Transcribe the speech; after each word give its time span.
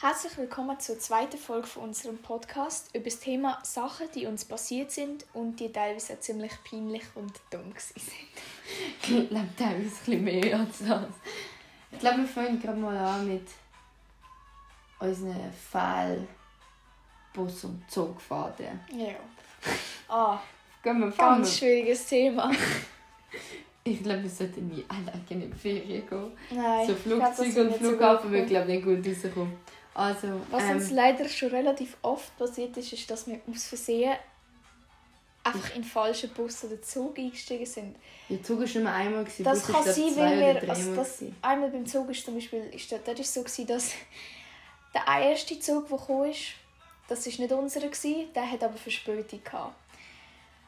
Herzlich 0.00 0.38
willkommen 0.38 0.78
zur 0.78 0.96
zweiten 1.00 1.36
Folge 1.36 1.66
von 1.66 1.82
unserem 1.82 2.18
Podcast 2.18 2.88
über 2.94 3.06
das 3.06 3.18
Thema 3.18 3.58
Sachen, 3.64 4.06
die 4.14 4.26
uns 4.26 4.44
passiert 4.44 4.92
sind 4.92 5.26
und 5.34 5.58
die 5.58 5.72
teilweise 5.72 6.12
auch 6.12 6.20
ziemlich 6.20 6.52
peinlich 6.68 7.02
und 7.16 7.32
dumm 7.50 7.72
sind. 7.76 8.04
Ich 9.02 9.28
glaube, 9.28 9.48
teilweise 9.58 9.86
ein 9.86 9.88
bisschen 9.88 10.22
mehr 10.24 10.60
als 10.60 10.78
das. 10.86 11.06
Ich 11.90 11.98
glaube, 11.98 12.18
wir 12.18 12.28
fangen 12.28 12.60
gerade 12.60 12.78
mal 12.78 12.96
an 12.96 13.26
mit 13.26 13.48
unseren 15.00 15.52
Fehl 15.52 16.28
Bus- 17.32 17.64
und 17.64 17.82
Zugfahrten. 17.90 18.78
Ja. 18.96 19.16
Ah, 20.08 20.38
Gehen 20.82 21.00
wir 21.00 21.10
ganz 21.10 21.58
schwieriges 21.58 22.06
Thema. 22.06 22.52
Ich 23.84 24.02
glaube, 24.02 24.22
wir 24.22 24.28
sollten 24.30 24.68
nie 24.68 24.84
alleine 24.86 25.24
in 25.30 25.50
die 25.50 25.58
Ferien 25.58 26.06
gehen. 26.06 26.32
Nein, 26.50 26.86
so 26.86 26.94
glaub, 26.94 27.38
wird 27.38 27.56
und 27.56 27.74
Flughafen 27.74 28.32
wird, 28.32 28.48
glaube 28.48 28.70
ich, 28.70 28.84
nicht 28.84 29.02
gut 29.02 29.06
rauskommen. 29.24 29.56
Also, 29.98 30.40
Was 30.52 30.62
ähm, 30.62 30.76
uns 30.76 30.90
leider 30.92 31.28
schon 31.28 31.48
relativ 31.48 31.96
oft 32.02 32.36
passiert 32.38 32.76
ist, 32.76 32.92
ist, 32.92 33.10
dass 33.10 33.26
wir 33.26 33.40
aus 33.50 33.66
Versehen 33.66 34.16
einfach 35.42 35.74
in 35.74 35.82
den 35.82 35.84
falschen 35.84 36.30
Bus 36.30 36.62
oder 36.62 36.80
Zug 36.80 37.18
eingestiegen 37.18 37.66
sind. 37.66 37.96
der 38.28 38.40
Zug 38.40 38.60
war 38.60 38.66
schon 38.68 38.84
mal 38.84 38.94
einmal. 38.94 39.24
Gewesen, 39.24 39.42
Das 39.42 39.66
Bus 39.66 39.74
kann 39.74 39.92
sein, 39.92 40.16
weil 40.16 40.38
wir, 40.38 40.70
also 40.70 40.94
das, 40.94 41.24
einmal 41.42 41.70
beim 41.70 41.84
Zug 41.84 42.08
ist 42.10 42.24
zum 42.24 42.34
Beispiel, 42.34 42.60
ist 42.72 42.92
das, 42.92 43.00
das 43.02 43.18
ist 43.18 43.34
so 43.34 43.40
gewesen, 43.40 43.66
dass 43.66 43.90
der 44.94 45.02
erste 45.20 45.58
Zug, 45.58 45.88
der 45.88 45.98
kam, 45.98 46.24
ist, 46.26 46.52
das 47.08 47.26
ist 47.26 47.40
nicht 47.40 47.50
unserer 47.50 47.88
gewesen, 47.88 48.32
der 48.32 48.48
hat 48.48 48.62
aber 48.62 48.76
Verspätung 48.76 49.42
gehabt. 49.42 49.74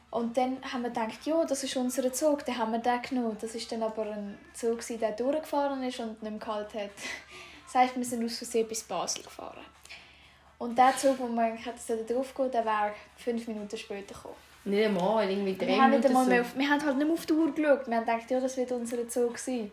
Und 0.09 0.35
dann 0.35 0.57
haben 0.61 0.81
wir 0.81 0.89
gedacht, 0.89 1.25
ja, 1.25 1.45
das 1.45 1.63
ist 1.63 1.77
unser 1.77 2.11
Zug, 2.11 2.45
dann 2.45 2.57
haben 2.57 2.73
wir 2.73 2.79
den 2.79 3.01
genommen. 3.01 3.37
Das 3.39 3.55
ist 3.55 3.71
dann 3.71 3.81
aber 3.81 4.11
ein 4.11 4.37
Zug, 4.53 4.85
der 4.85 5.13
durchgefahren 5.13 5.81
ist 5.83 6.01
und 6.01 6.21
nicht 6.21 6.31
mehr 6.31 6.37
gehalten 6.39 6.79
hat. 6.79 6.89
Das 7.71 7.83
heisst, 7.83 7.95
wir 7.95 8.03
sind 8.03 8.25
aus 8.25 8.37
Versehen 8.37 8.67
bis 8.67 8.83
Basel 8.83 9.23
gefahren. 9.23 9.63
Und 10.57 10.77
der 10.77 10.95
Zug, 10.97 11.17
wo 11.19 11.39
eigentlich 11.39 11.65
hätten 11.65 12.05
drauf 12.05 12.35
gehen 12.35 12.51
der 12.51 12.65
wäre 12.65 12.91
fünf 13.15 13.47
Minuten 13.47 13.77
später 13.77 14.13
gekommen. 14.13 14.35
Nicht 14.65 14.85
einmal, 14.85 15.29
irgendwie 15.29 15.55
drei 15.55 15.67
Wir 15.67 15.81
haben, 15.81 15.91
nicht 15.91 16.03
Minuten 16.03 16.23
so. 16.25 16.29
mehr 16.29 16.41
auf, 16.41 16.55
wir 16.55 16.69
haben 16.69 16.85
halt 16.85 16.97
nicht 16.97 17.07
mehr 17.07 17.13
auf 17.13 17.25
die 17.25 17.33
Uhr 17.33 17.51
geschaut. 17.51 17.87
Wir 17.87 17.95
haben 17.95 18.05
gedacht, 18.05 18.29
ja, 18.29 18.39
das 18.39 18.57
wird 18.57 18.71
unser 18.73 19.07
Zug 19.07 19.37
sein. 19.37 19.71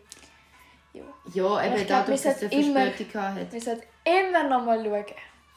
Ja. 0.93 1.03
Ja, 1.33 1.65
eben 1.65 1.75
glaub, 1.75 1.87
dadurch, 1.87 2.21
dass 2.21 2.39
sollten 2.39 2.59
immer- 2.59 2.81
Verspätung 2.81 3.21
hatte. 3.21 3.51
Wir 3.51 3.61
sollten 3.61 3.83
immer 4.05 4.43
noch 4.45 4.65
mal 4.65 4.83
schauen. 4.83 5.05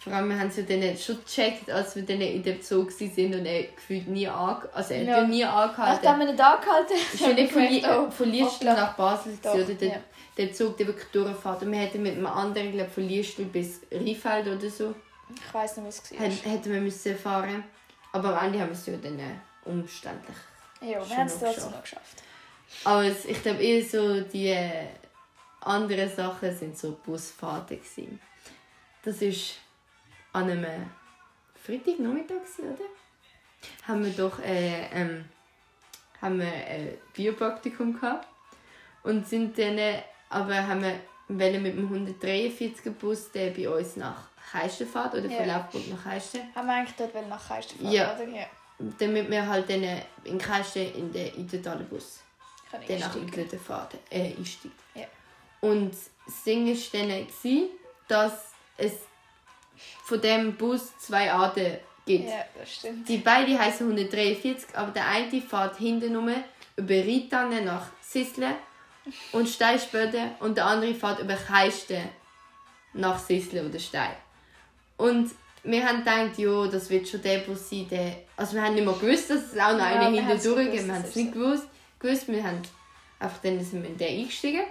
Vor 0.01 0.13
allem, 0.13 0.29
wir 0.31 0.39
haben 0.41 0.49
es 0.49 0.57
ja 0.57 0.65
dann 0.65 0.97
schon 0.99 1.19
gecheckt, 1.25 1.71
als 1.71 1.95
wir 1.95 2.03
dann 2.03 2.21
in 2.21 2.43
dem 2.43 2.61
Zug 2.61 2.91
waren 2.91 3.35
und 3.35 3.47
er 3.47 3.63
gefühlt 3.63 4.09
nie 4.09 4.27
ange... 4.27 4.69
Also 4.75 4.95
er 4.95 5.05
Ja. 5.05 5.23
nie 5.23 5.45
angehalten. 5.45 6.05
Nachdem 6.05 6.19
wir 6.19 6.33
nicht 6.33 6.41
angehalten 6.41 6.97
nicht 7.37 7.53
von, 7.53 7.63
Li 7.63 7.85
oh, 7.89 8.65
nach 8.65 8.97
Basel 8.97 9.39
Doch, 9.41 9.55
oder 9.55 9.87
ja. 9.87 9.95
Der 10.37 10.53
Zug, 10.53 10.77
der 10.77 10.87
wirklich 10.87 11.09
durchfährt. 11.11 11.63
Und 11.63 11.73
wir 11.73 11.79
hätten 11.79 12.03
mit 12.03 12.13
einem 12.17 12.27
anderen, 12.27 12.73
glaube 12.73 12.91
von 12.91 13.05
Liestel 13.05 13.47
bis 13.47 13.81
Rheinfeld 13.91 14.47
oder 14.47 14.71
so, 14.71 14.95
Ich 15.35 15.55
weiss 15.55 15.77
nicht, 15.77 15.87
was 15.87 16.11
es 16.11 16.13
war. 16.13 16.53
hätten, 16.53 16.73
wir 16.73 16.81
müssen 16.81 17.17
fahren. 17.17 17.65
Aber 18.13 18.39
am 18.39 18.47
Ende 18.47 18.61
haben 18.61 18.69
wir 18.69 18.73
es 18.77 18.87
ja 18.87 18.97
dann 18.97 19.19
äh, 19.19 19.35
umständlich. 19.65 20.37
Ja, 20.81 21.09
wir 21.09 21.17
haben 21.17 21.27
es 21.27 21.39
trotzdem 21.39 21.55
geschafft. 21.55 21.71
noch 21.75 21.83
geschafft. 21.83 22.23
Aber 22.85 23.05
es, 23.05 23.25
ich 23.25 23.43
glaube 23.43 23.63
eher 23.63 23.85
so 23.85 24.21
die 24.23 24.49
äh, 24.49 24.87
anderen 25.61 26.11
Sachen 26.11 26.57
sind 26.57 26.77
so 26.77 26.93
Busfahrten 27.05 27.79
gewesen. 27.79 28.21
Das 29.05 29.21
ist 29.23 29.55
an 30.33 30.51
einem 30.51 30.91
Freitagnachmittag 31.65 32.37
oder? 32.59 33.87
Haben 33.87 34.05
wir 34.05 34.13
doch 34.13 34.39
äh, 34.41 34.89
ähm, 34.93 35.25
haben 36.21 36.39
wir 36.41 36.47
ein 36.53 36.99
Biopraktikum 37.15 37.99
gehabt 38.01 38.27
und 39.03 39.27
sind 39.29 39.57
dann 39.59 39.79
äh, 39.79 40.03
aber 40.33 40.67
haben 40.67 40.83
wir 40.83 41.01
wollen 41.29 41.63
mit 41.63 41.77
dem 41.77 41.85
143 41.89 42.93
Bus 42.99 43.31
der 43.33 43.51
bei 43.51 43.69
uns 43.69 43.97
nach 43.97 44.29
Heisten 44.53 44.87
fährt 44.87 45.15
oder 45.15 45.29
Ja. 45.29 45.37
von 45.39 45.47
Laufburg 45.47 45.89
nach 45.91 46.05
Heisten 46.05 46.41
Haben 46.55 46.67
wir 46.67 46.75
eigentlich 46.75 46.97
dort 46.97 47.29
nach 47.29 47.49
Keisten 47.49 47.79
fahren, 47.79 47.93
Ja. 47.93 48.15
oder? 48.15 48.29
Ja. 48.29 48.47
damit 48.99 49.31
wir 49.31 49.47
halt 49.47 49.71
dann 49.71 49.83
äh, 49.83 50.03
in 50.25 50.39
Keisten 50.39 50.93
in 50.95 51.13
den 51.13 51.35
Intertalen 51.37 51.87
Bus 51.89 52.21
dann 52.71 52.81
nach 52.81 52.89
einsteigen. 52.91 53.29
Idleten 53.29 53.61
fahren, 53.61 53.99
äh, 54.11 54.35
einsteigt. 54.37 54.75
Ja. 54.95 55.05
Und 55.61 55.93
das 56.27 56.43
Ding 56.45 56.67
war 56.67 57.01
dann, 57.01 57.09
gewesen, 57.27 57.69
dass 58.09 58.33
es 58.77 58.93
von 60.05 60.21
dem 60.21 60.55
Bus 60.57 60.97
zwei 60.99 61.33
Arten 61.33 61.79
gibt. 62.07 62.29
Ja, 62.29 62.45
das 62.59 62.73
stimmt. 62.75 63.09
Die 63.09 63.19
beiden 63.19 63.59
heißen 63.59 63.87
143, 63.87 64.77
aber 64.77 64.91
der 64.91 65.07
eine 65.07 65.41
fährt 65.41 65.77
hinten 65.77 66.17
rum 66.17 66.31
über 66.77 66.95
Ritanne 66.95 67.63
nach 67.63 67.87
Sisle 68.01 68.57
und 69.33 69.49
Steinspöde 69.49 70.31
und 70.41 70.57
der 70.57 70.67
andere 70.67 70.95
fährt 70.95 71.21
über 71.21 71.35
Keisten 71.35 72.03
nach 72.95 73.19
Sisle 73.19 73.67
oder 73.67 73.79
Stein. 73.79 74.13
Und 74.97 75.31
wir 75.65 75.87
haben 75.87 75.99
gedacht, 75.99 76.39
ja, 76.39 76.67
das 76.67 76.91
wird 76.91 77.09
schon 77.09 77.23
der 77.23 77.39
Bus 77.39 77.71
sein, 77.71 77.87
der... 77.89 78.17
Also 78.37 78.55
wir 78.55 78.63
haben 78.63 78.75
nicht 78.75 78.85
mehr 78.85 78.95
gewusst, 78.95 79.31
dass 79.31 79.53
es 79.53 79.59
auch 79.59 79.73
noch 79.73 79.79
Ja, 79.79 80.01
einen 80.01 80.15
wir 80.15 80.27
hinten 80.27 80.43
durchgeht. 80.43 80.87
Wir 80.87 80.95
haben 80.95 81.03
es 81.03 81.09
ist 81.11 81.17
nicht 81.17 81.33
gewusst. 81.33 81.67
gewusst. 81.99 82.29
Wir 82.29 82.43
haben 82.43 82.63
einfach 83.19 83.39
dann 83.43 83.61
sind 83.65 83.83
wir 83.83 83.91
in 83.91 83.97
den 83.97 84.21
eingestiegen. 84.21 84.63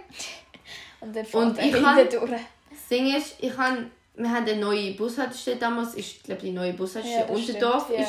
Und 0.99 1.15
dann 1.15 1.25
Und 1.25 1.57
ich 1.57 1.63
hinten 1.75 2.09
durch. 2.09 2.31
Das 2.69 2.87
Ding 2.89 3.15
ist, 3.15 3.35
ich 3.39 3.57
han, 3.57 3.89
wir 4.15 4.29
haben 4.29 4.45
eine 4.47 4.57
neue 4.57 4.91
Bushaltestelle 4.93 5.57
damals, 5.57 5.95
ist, 5.95 6.23
glaube 6.23 6.41
die 6.41 6.51
neue 6.51 6.73
Bushaltestelle 6.73 7.27
Ja, 7.27 7.33
Unterdorf 7.33 7.85
stimmt, 7.85 7.99
ja. 7.99 8.05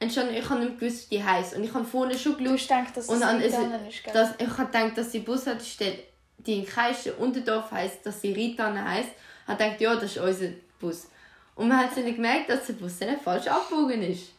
Ist 0.00 0.16
entstanden. 0.16 0.34
Ich 0.34 0.48
habe 0.48 0.64
nicht 0.64 0.78
gewusst, 0.78 1.10
wie 1.10 1.16
die 1.16 1.24
heisst. 1.24 1.54
Und 1.54 1.64
ich 1.64 1.74
habe 1.74 1.84
vorne 1.84 2.18
schon 2.18 2.36
geschaut, 2.36 2.58
gedacht, 2.58 2.96
dass 2.96 3.08
Und 3.08 3.20
dann 3.20 3.40
ist 3.40 3.54
ist, 3.54 4.14
dass, 4.14 4.30
ich 4.38 4.48
habe 4.58 4.66
gedacht, 4.66 4.98
dass 4.98 5.10
die 5.10 5.20
Bushaltestelle, 5.20 5.98
die 6.38 6.54
in 6.60 6.66
Kreische 6.66 7.12
Unterdorf 7.14 7.70
heisst, 7.70 8.04
dass 8.04 8.20
sie 8.20 8.32
Ritanne 8.32 8.84
heisst. 8.84 9.10
Ich 9.44 9.48
habe 9.48 9.62
gedacht, 9.62 9.80
ja, 9.80 9.94
das 9.94 10.04
ist 10.04 10.18
unser 10.18 10.48
Bus. 10.80 11.08
Und 11.54 11.68
man 11.68 11.78
hat 11.78 11.96
dann 11.96 12.04
gemerkt, 12.06 12.48
dass 12.48 12.66
der 12.66 12.72
Bus 12.74 12.98
dann 12.98 13.20
falsch 13.20 13.46
abgebogen 13.46 14.02
ist. 14.02 14.32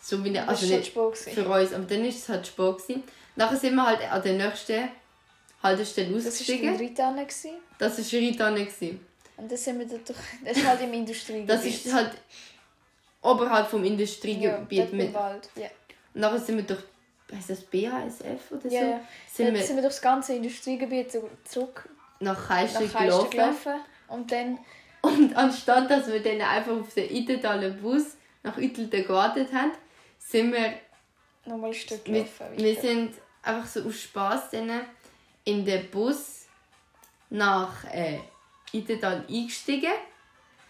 So 0.00 0.24
wie, 0.24 0.32
Das 0.32 0.48
also 0.48 0.66
schon 0.66 0.76
nicht 0.76 0.86
Spur. 0.86 1.14
für 1.14 1.46
uns, 1.46 1.72
aber 1.72 1.84
dann 1.84 2.02
war 2.02 2.08
es 2.08 2.28
halt 2.28 2.46
Sport. 2.46 2.82
Gewesen. 2.82 3.02
Nachher 3.36 3.56
sind 3.56 3.74
wir 3.74 3.86
halt 3.86 4.10
an 4.10 4.22
der 4.22 4.32
nächsten 4.34 4.88
Haltestelle 5.62 6.14
Das 6.14 6.24
war 6.24 6.30
ausgestiegen. 6.30 6.76
Ritanne. 6.76 7.26
Das 7.78 7.98
war 7.98 8.20
Ritanne. 8.20 8.68
Und 9.36 9.50
dann 9.50 9.58
sind 9.58 9.78
wir 9.78 9.86
dort 9.86 10.08
durch... 10.08 10.18
Das 10.44 10.56
ist 10.56 10.66
halt 10.66 10.82
im 10.82 10.92
Industriegebiet. 10.92 11.50
Das 11.50 11.64
ist 11.64 11.92
halt 11.92 12.12
oberhalb 13.22 13.68
vom 13.68 13.84
ja, 13.84 13.90
Industriegebiet. 13.90 14.78
dort 14.80 14.92
mit. 14.92 15.14
Wald. 15.14 15.48
Ja. 15.56 15.68
Und 16.14 16.20
nachher 16.20 16.38
sind 16.38 16.56
wir 16.56 16.64
durch, 16.64 16.82
heißt 17.32 17.50
das 17.50 17.62
BASF 17.62 18.50
oder 18.50 18.62
so? 18.62 18.68
Ja, 18.68 18.82
ja. 18.82 19.00
Sind 19.30 19.54
wir 19.54 19.62
sind 19.62 19.76
wir 19.76 19.82
durch 19.82 19.94
das 19.94 20.02
ganze 20.02 20.34
Industriegebiet 20.34 21.12
zu- 21.12 21.30
zurück 21.44 21.88
nach 22.20 22.48
Keisten 22.48 22.90
gelaufen. 22.92 23.30
gelaufen. 23.30 23.74
Und 24.08 24.30
dann... 24.32 24.58
Und 25.02 25.34
anstatt 25.34 25.90
dass 25.90 26.08
wir 26.08 26.22
dann 26.22 26.42
einfach 26.42 26.72
auf 26.72 26.92
den 26.92 27.10
Itetaler 27.10 27.70
Bus 27.70 28.16
nach 28.42 28.58
Uetelten 28.58 29.02
gewartet 29.06 29.50
haben, 29.50 29.72
sind 30.18 30.52
wir, 30.52 30.74
nochmal 31.46 31.70
ein 31.70 31.74
Stück 31.74 32.04
gelaufen. 32.04 32.46
wir 32.56 32.74
sind 32.78 33.14
einfach 33.42 33.66
so 33.66 33.80
aus 33.80 33.98
Spass 33.98 34.50
dann 34.50 34.82
in 35.44 35.64
den 35.64 35.90
Bus 35.90 36.46
nach 37.30 37.84
äh, 37.90 38.18
Itetal 38.72 39.24
eingestiegen, 39.26 39.92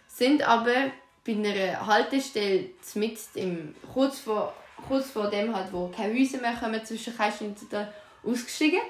sind 0.07 0.47
aber 0.47 0.93
bei 1.25 1.33
einer 1.33 1.87
Haltestelle 1.87 2.71
mitten 2.95 3.39
im, 3.39 3.75
kurz, 3.93 4.21
vor, 4.21 4.55
kurz 4.89 5.11
vor 5.11 5.29
dem 5.29 5.55
halt, 5.55 5.73
wo 5.73 5.89
keine 5.89 6.15
Häuser 6.19 6.39
mehr 6.39 6.55
kommen 6.55 6.85
zwischen 6.85 7.17
Keisten 7.17 7.47
und 7.49 7.61
Itetal, 7.63 7.93
ausgestiegen 8.25 8.81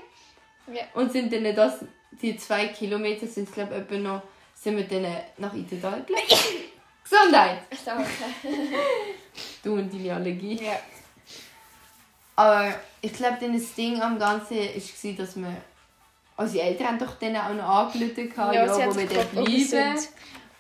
Ja. 0.73 0.83
und 0.95 1.13
sind 1.13 1.33
dann 1.33 1.55
das, 1.55 1.85
die 2.23 2.37
zwei 2.37 2.69
Kilometer 2.69 3.27
sind 3.27 3.53
glaube 3.53 3.75
ich 3.75 3.81
etwa 3.81 3.97
noch, 3.97 4.23
sind 4.55 4.77
wir 4.77 4.85
dann 4.85 5.17
nach 5.39 5.55
Itetal 5.55 6.03
gelaufen. 6.05 6.71
Gesundheit! 7.03 7.63
Danke. 7.85 8.07
Du 9.63 9.75
und 9.75 9.93
deine 9.93 10.15
Allergie. 10.15 10.57
Ja. 10.63 10.79
Aber 12.37 12.75
ich 13.03 13.13
glaube, 13.13 13.37
dann 13.41 13.53
das 13.53 13.75
Ding 13.75 14.01
am 14.01 14.19
Ganzen 14.19 14.57
war, 14.57 15.13
dass 15.17 15.37
wir. 15.37 15.57
Unsere 16.37 16.65
Eltern 16.65 16.87
haben 16.89 16.99
doch 16.99 17.15
dann 17.19 17.37
auch 17.37 17.53
noch 17.53 17.93
angerufen, 17.93 18.33
ja, 18.35 18.53
Ja, 18.53 18.87
wo 18.87 18.97
wir 18.97 19.07
dann 19.07 19.29
bleiben. 19.29 19.99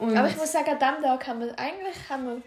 Und 0.00 0.16
Aber 0.16 0.28
ich 0.28 0.36
muss 0.36 0.50
sagen, 0.50 0.70
an 0.70 0.78
diesem 0.78 1.02
Tag 1.02 1.26
haben 1.26 1.40
wir 1.40 1.58
eigentlich 1.58 1.96
haben 2.08 2.26
wir 2.26 2.42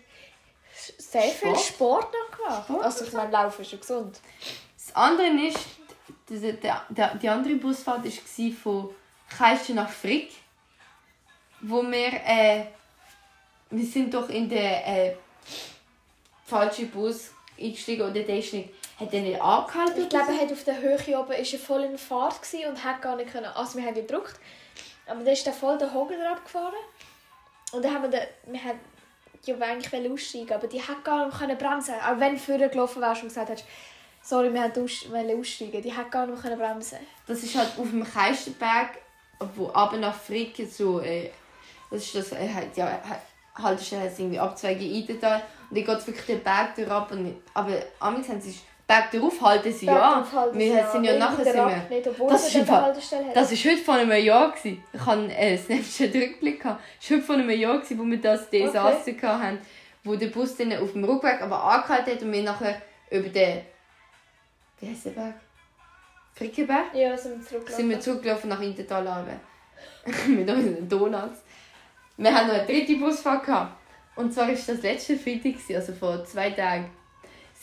sehr 0.76 1.22
viel 1.22 1.56
Sport? 1.56 1.62
Sport 1.62 2.14
noch 2.14 2.38
gemacht. 2.38 2.66
Sport 2.66 2.84
Also 2.84 3.06
ich 3.06 3.14
meine, 3.14 3.32
Laufen 3.32 3.62
ist 3.62 3.72
ja 3.72 3.78
gesund. 3.78 4.20
das 4.76 4.96
andere 4.96 5.28
ist, 5.28 5.60
der, 6.30 6.82
der, 6.90 7.16
die 7.16 7.30
andere 7.30 7.56
Busfahrt 7.56 8.04
war 8.04 8.52
von 8.52 8.96
Keisten 9.38 9.76
nach 9.76 9.90
Frick, 9.90 10.32
wo 11.62 11.84
wir, 11.84 12.14
äh, 12.26 12.66
wir 13.70 13.86
sind 13.86 14.12
doch 14.14 14.30
in 14.30 14.50
den 14.50 14.58
äh, 14.58 15.16
falschen 16.46 16.90
Bus 16.90 17.32
eingestiegen 17.60 18.02
oder 18.02 18.24
der 18.24 18.40
ist 18.40 18.54
nicht, 18.54 18.70
hat 19.00 19.14
der 19.14 19.22
nicht 19.22 19.40
angehalten? 19.40 20.02
Ich 20.02 20.10
glaube, 20.10 20.32
er 20.34 20.42
hat 20.42 20.52
auf 20.52 20.64
der 20.64 20.82
Höhe 20.82 21.20
oben 21.20 21.34
ist 21.34 21.54
er 21.54 21.60
voll 21.60 21.84
in 21.84 22.00
Fahrt 22.00 22.40
und 22.68 22.84
hat 22.84 23.00
gar 23.00 23.16
nicht 23.16 23.32
können. 23.32 23.46
Also 23.46 23.78
wir 23.78 23.86
haben 23.86 23.94
gedruckt, 23.94 24.40
aber 25.06 25.20
dann 25.20 25.34
ist 25.34 25.46
er 25.46 25.54
voll 25.54 25.78
den 25.78 25.94
Hogen 25.94 26.20
abgefahren. 26.20 26.74
Und 27.74 27.84
dann 27.84 27.94
haben 27.94 28.12
wir, 28.12 28.28
wir 28.46 28.64
haben 28.64 28.80
ja 29.44 29.56
eigentlich 29.60 30.12
aussteigen, 30.12 30.54
aber 30.54 30.68
die 30.68 30.82
hat 30.82 31.04
gar 31.04 31.26
nicht 31.26 31.60
bremsen. 31.60 31.96
Auch 31.96 32.20
wenn 32.20 32.34
du 32.34 32.40
vorher 32.40 32.70
gelaufen 32.70 33.02
wärst 33.02 33.24
und 33.24 33.30
gesagt 33.30 33.50
hast, 33.50 33.66
sorry, 34.22 34.54
wir 34.54 34.62
wollten 34.62 35.40
aussteigen, 35.40 35.82
die 35.82 35.94
hat 35.94 36.12
gar 36.12 36.28
nicht 36.28 36.42
bremsen. 36.42 37.00
Das 37.28 37.44
ist 37.44 37.56
halt 37.56 37.70
auf 37.78 37.90
dem 37.90 38.04
Keistenberg, 38.04 38.90
wo 39.56 39.72
aber 39.74 39.98
nach 39.98 40.16
Frick 40.16 40.56
so 40.72 41.02
äh, 41.02 41.32
Das 41.90 42.04
ist 42.04 42.16
das, 42.16 42.32
äh, 42.32 42.50
halt, 42.52 42.76
ja, 42.78 43.00
Haltestelle 43.56 44.04
heißt 44.04 44.20
irgendwie 44.20 44.40
Abzweige 44.40 44.86
Eidental. 44.86 45.44
Und 45.70 45.78
dann 45.78 45.86
geht 45.86 46.08
wirklich 46.08 46.26
den 46.26 46.44
Berg 46.44 46.76
durch 46.76 47.12
und, 47.12 47.42
aber 47.54 47.84
amigs 48.00 48.30
haben 48.30 48.42
sie 48.42 48.58
Berg 48.86 49.12
darauf 49.12 49.42
halten 49.42 49.72
sie 49.72 49.86
ja. 49.86 50.26
Wir 50.54 50.88
sind 50.92 51.04
ja 51.06 51.18
nachher 51.18 51.46
sind 51.46 51.56
wir, 51.56 51.86
nicht, 51.90 52.06
das, 52.30 52.54
ist 52.54 52.68
Fall, 52.68 52.96
das 53.34 53.52
ist 53.52 53.66
heute 53.66 53.78
vor 53.78 53.96
einem 53.96 54.12
Jahr 54.24 54.52
gewesen. 54.52 54.84
Ich 54.92 55.06
hatte 55.06 55.34
einen 55.34 55.58
Snapchat-Rückblick. 55.58 56.64
Das 56.64 56.72
war 56.72 56.80
heute 57.10 57.22
vor 57.22 57.36
einem 57.36 57.50
Jahr, 57.50 57.78
gewesen, 57.78 58.00
wo 58.00 58.04
wir 58.04 58.22
das 58.22 58.50
Desaster 58.50 59.12
okay. 59.12 59.28
hatten, 59.28 59.60
wo 60.04 60.16
der 60.16 60.28
Bus 60.28 60.58
dann 60.58 60.74
auf 60.74 60.92
dem 60.92 61.06
Rückweg 61.06 61.42
aber 61.42 61.64
angehalten 61.64 62.14
hat 62.14 62.22
und 62.22 62.32
wir 62.32 62.44
nachher 62.44 62.82
über 63.10 63.30
den... 63.30 63.62
Wie 64.80 64.90
heißt 64.90 65.06
der 65.06 65.12
Berg? 65.12 65.36
Frickenberg? 66.34 66.94
Ja, 66.94 67.16
sind 67.16 67.40
wir 67.40 67.48
zurückgelaufen. 67.48 67.76
Sind 67.76 67.90
wir 67.90 68.00
zurückgelaufen 68.02 68.50
nach 68.50 68.60
Intertal 68.60 69.40
Mit 70.28 70.50
unseren 70.50 70.90
Donuts. 70.90 71.42
Wir 72.18 72.34
hatten 72.34 72.48
noch 72.48 72.56
eine 72.56 72.66
dritte 72.66 72.96
Busfahrt. 72.98 73.46
Gehabt. 73.46 73.78
Und 74.16 74.34
zwar 74.34 74.48
war 74.48 74.54
das 74.54 74.82
letzte 74.82 75.18
Freitag, 75.18 75.56
also 75.74 75.94
vor 75.94 76.24
zwei 76.26 76.52
Tagen 76.52 76.92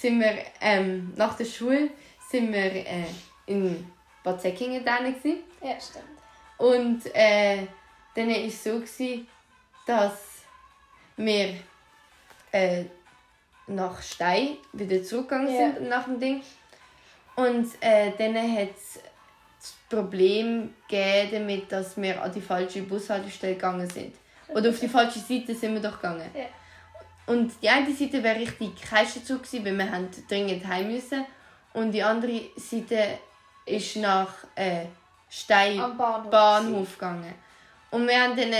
sind 0.01 0.21
wir 0.21 0.39
ähm, 0.61 1.13
nach 1.17 1.37
der 1.37 1.45
Schule 1.45 1.91
sind 2.31 2.53
wir 2.53 2.75
äh, 2.75 3.05
in 3.47 3.91
Bad 4.23 4.41
Säckingen 4.41 4.85
da. 4.85 4.99
Ja, 4.99 5.81
stimmt. 5.81 6.05
Und 6.57 7.03
äh, 7.15 7.67
dann 8.15 8.29
war 8.29 8.37
es 8.37 8.65
so, 8.65 8.81
gewesen, 8.81 9.27
dass 9.87 10.43
wir 11.17 11.55
äh, 12.53 12.85
nach 13.67 14.01
Stein 14.03 14.57
wieder 14.73 15.03
zurückgegangen 15.03 15.55
ja. 15.55 15.73
sind 15.73 15.89
nach 15.89 16.05
dem 16.05 16.19
Ding. 16.19 16.43
Und 17.37 17.71
äh, 17.81 18.13
dann 18.17 18.37
hat 18.37 18.71
es 18.77 19.01
das 19.59 19.75
Problem 19.89 20.75
gegeben 20.89 21.31
damit, 21.33 21.73
dass 21.73 21.97
wir 21.97 22.23
an 22.23 22.33
die 22.33 22.41
falsche 22.41 22.83
Bushaltestelle 22.83 23.55
gegangen 23.55 23.89
sind. 23.89 24.15
Oder 24.49 24.71
auf 24.71 24.81
die 24.81 24.89
falsche 24.89 25.21
Seite 25.21 25.55
sind 25.55 25.75
wir 25.75 25.81
doch 25.81 25.97
gegangen. 25.97 26.31
Ja. 26.35 26.47
Und 27.27 27.53
die 27.63 27.69
eine 27.69 27.93
Seite 27.95 28.23
wäre 28.23 28.41
richtig 28.41 28.73
Zug 29.25 29.43
gewesen, 29.43 29.65
weil 29.65 29.79
wir 29.79 29.91
haben 29.91 30.09
dringend 30.29 30.67
heim 30.67 30.93
müssen. 30.93 31.25
Und 31.73 31.93
die 31.93 32.03
andere 32.03 32.41
Seite 32.57 33.19
ist 33.67 33.97
nach 33.97 34.29
äh, 34.57 34.87
Stein 35.29 35.79
Bahnhof, 35.97 36.31
Bahnhof 36.31 36.93
gegangen. 36.95 37.35
Und 37.91 38.09
wir 38.09 38.21
haben 38.21 38.37
dann, 38.37 38.53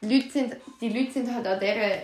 die 0.00 0.16
Leute 0.16 0.30
sind, 0.30 0.56
die 0.80 0.88
Leute 0.88 1.12
sind 1.12 1.34
halt 1.34 1.46
an 1.46 1.60
dieser 1.60 2.02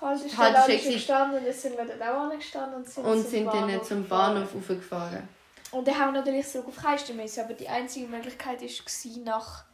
Haltestelle 0.00 0.58
halt 0.58 0.92
gestanden 0.92 1.38
und 1.38 1.46
dann 1.46 1.54
sind 1.54 1.76
wir 1.76 1.84
dann 1.84 2.02
auch 2.02 2.30
angestanden 2.30 2.76
und 2.76 2.88
sind, 2.88 3.04
und 3.04 3.22
zum 3.22 3.30
sind 3.30 3.44
Bahnhof 3.46 3.70
dann 3.70 3.84
zum 3.84 4.08
Bahnhof 4.08 4.54
aufgefahren. 4.54 5.28
Und 5.72 5.86
dann 5.86 5.98
haben 5.98 6.14
wir 6.14 6.20
natürlich 6.20 6.48
so 6.48 6.60
auf 6.60 6.82
Heiste 6.82 7.12
müssen, 7.12 7.40
aber 7.40 7.54
die 7.54 7.68
einzige 7.68 8.06
Möglichkeit 8.06 8.62
war 8.62 9.22
nach 9.24 9.64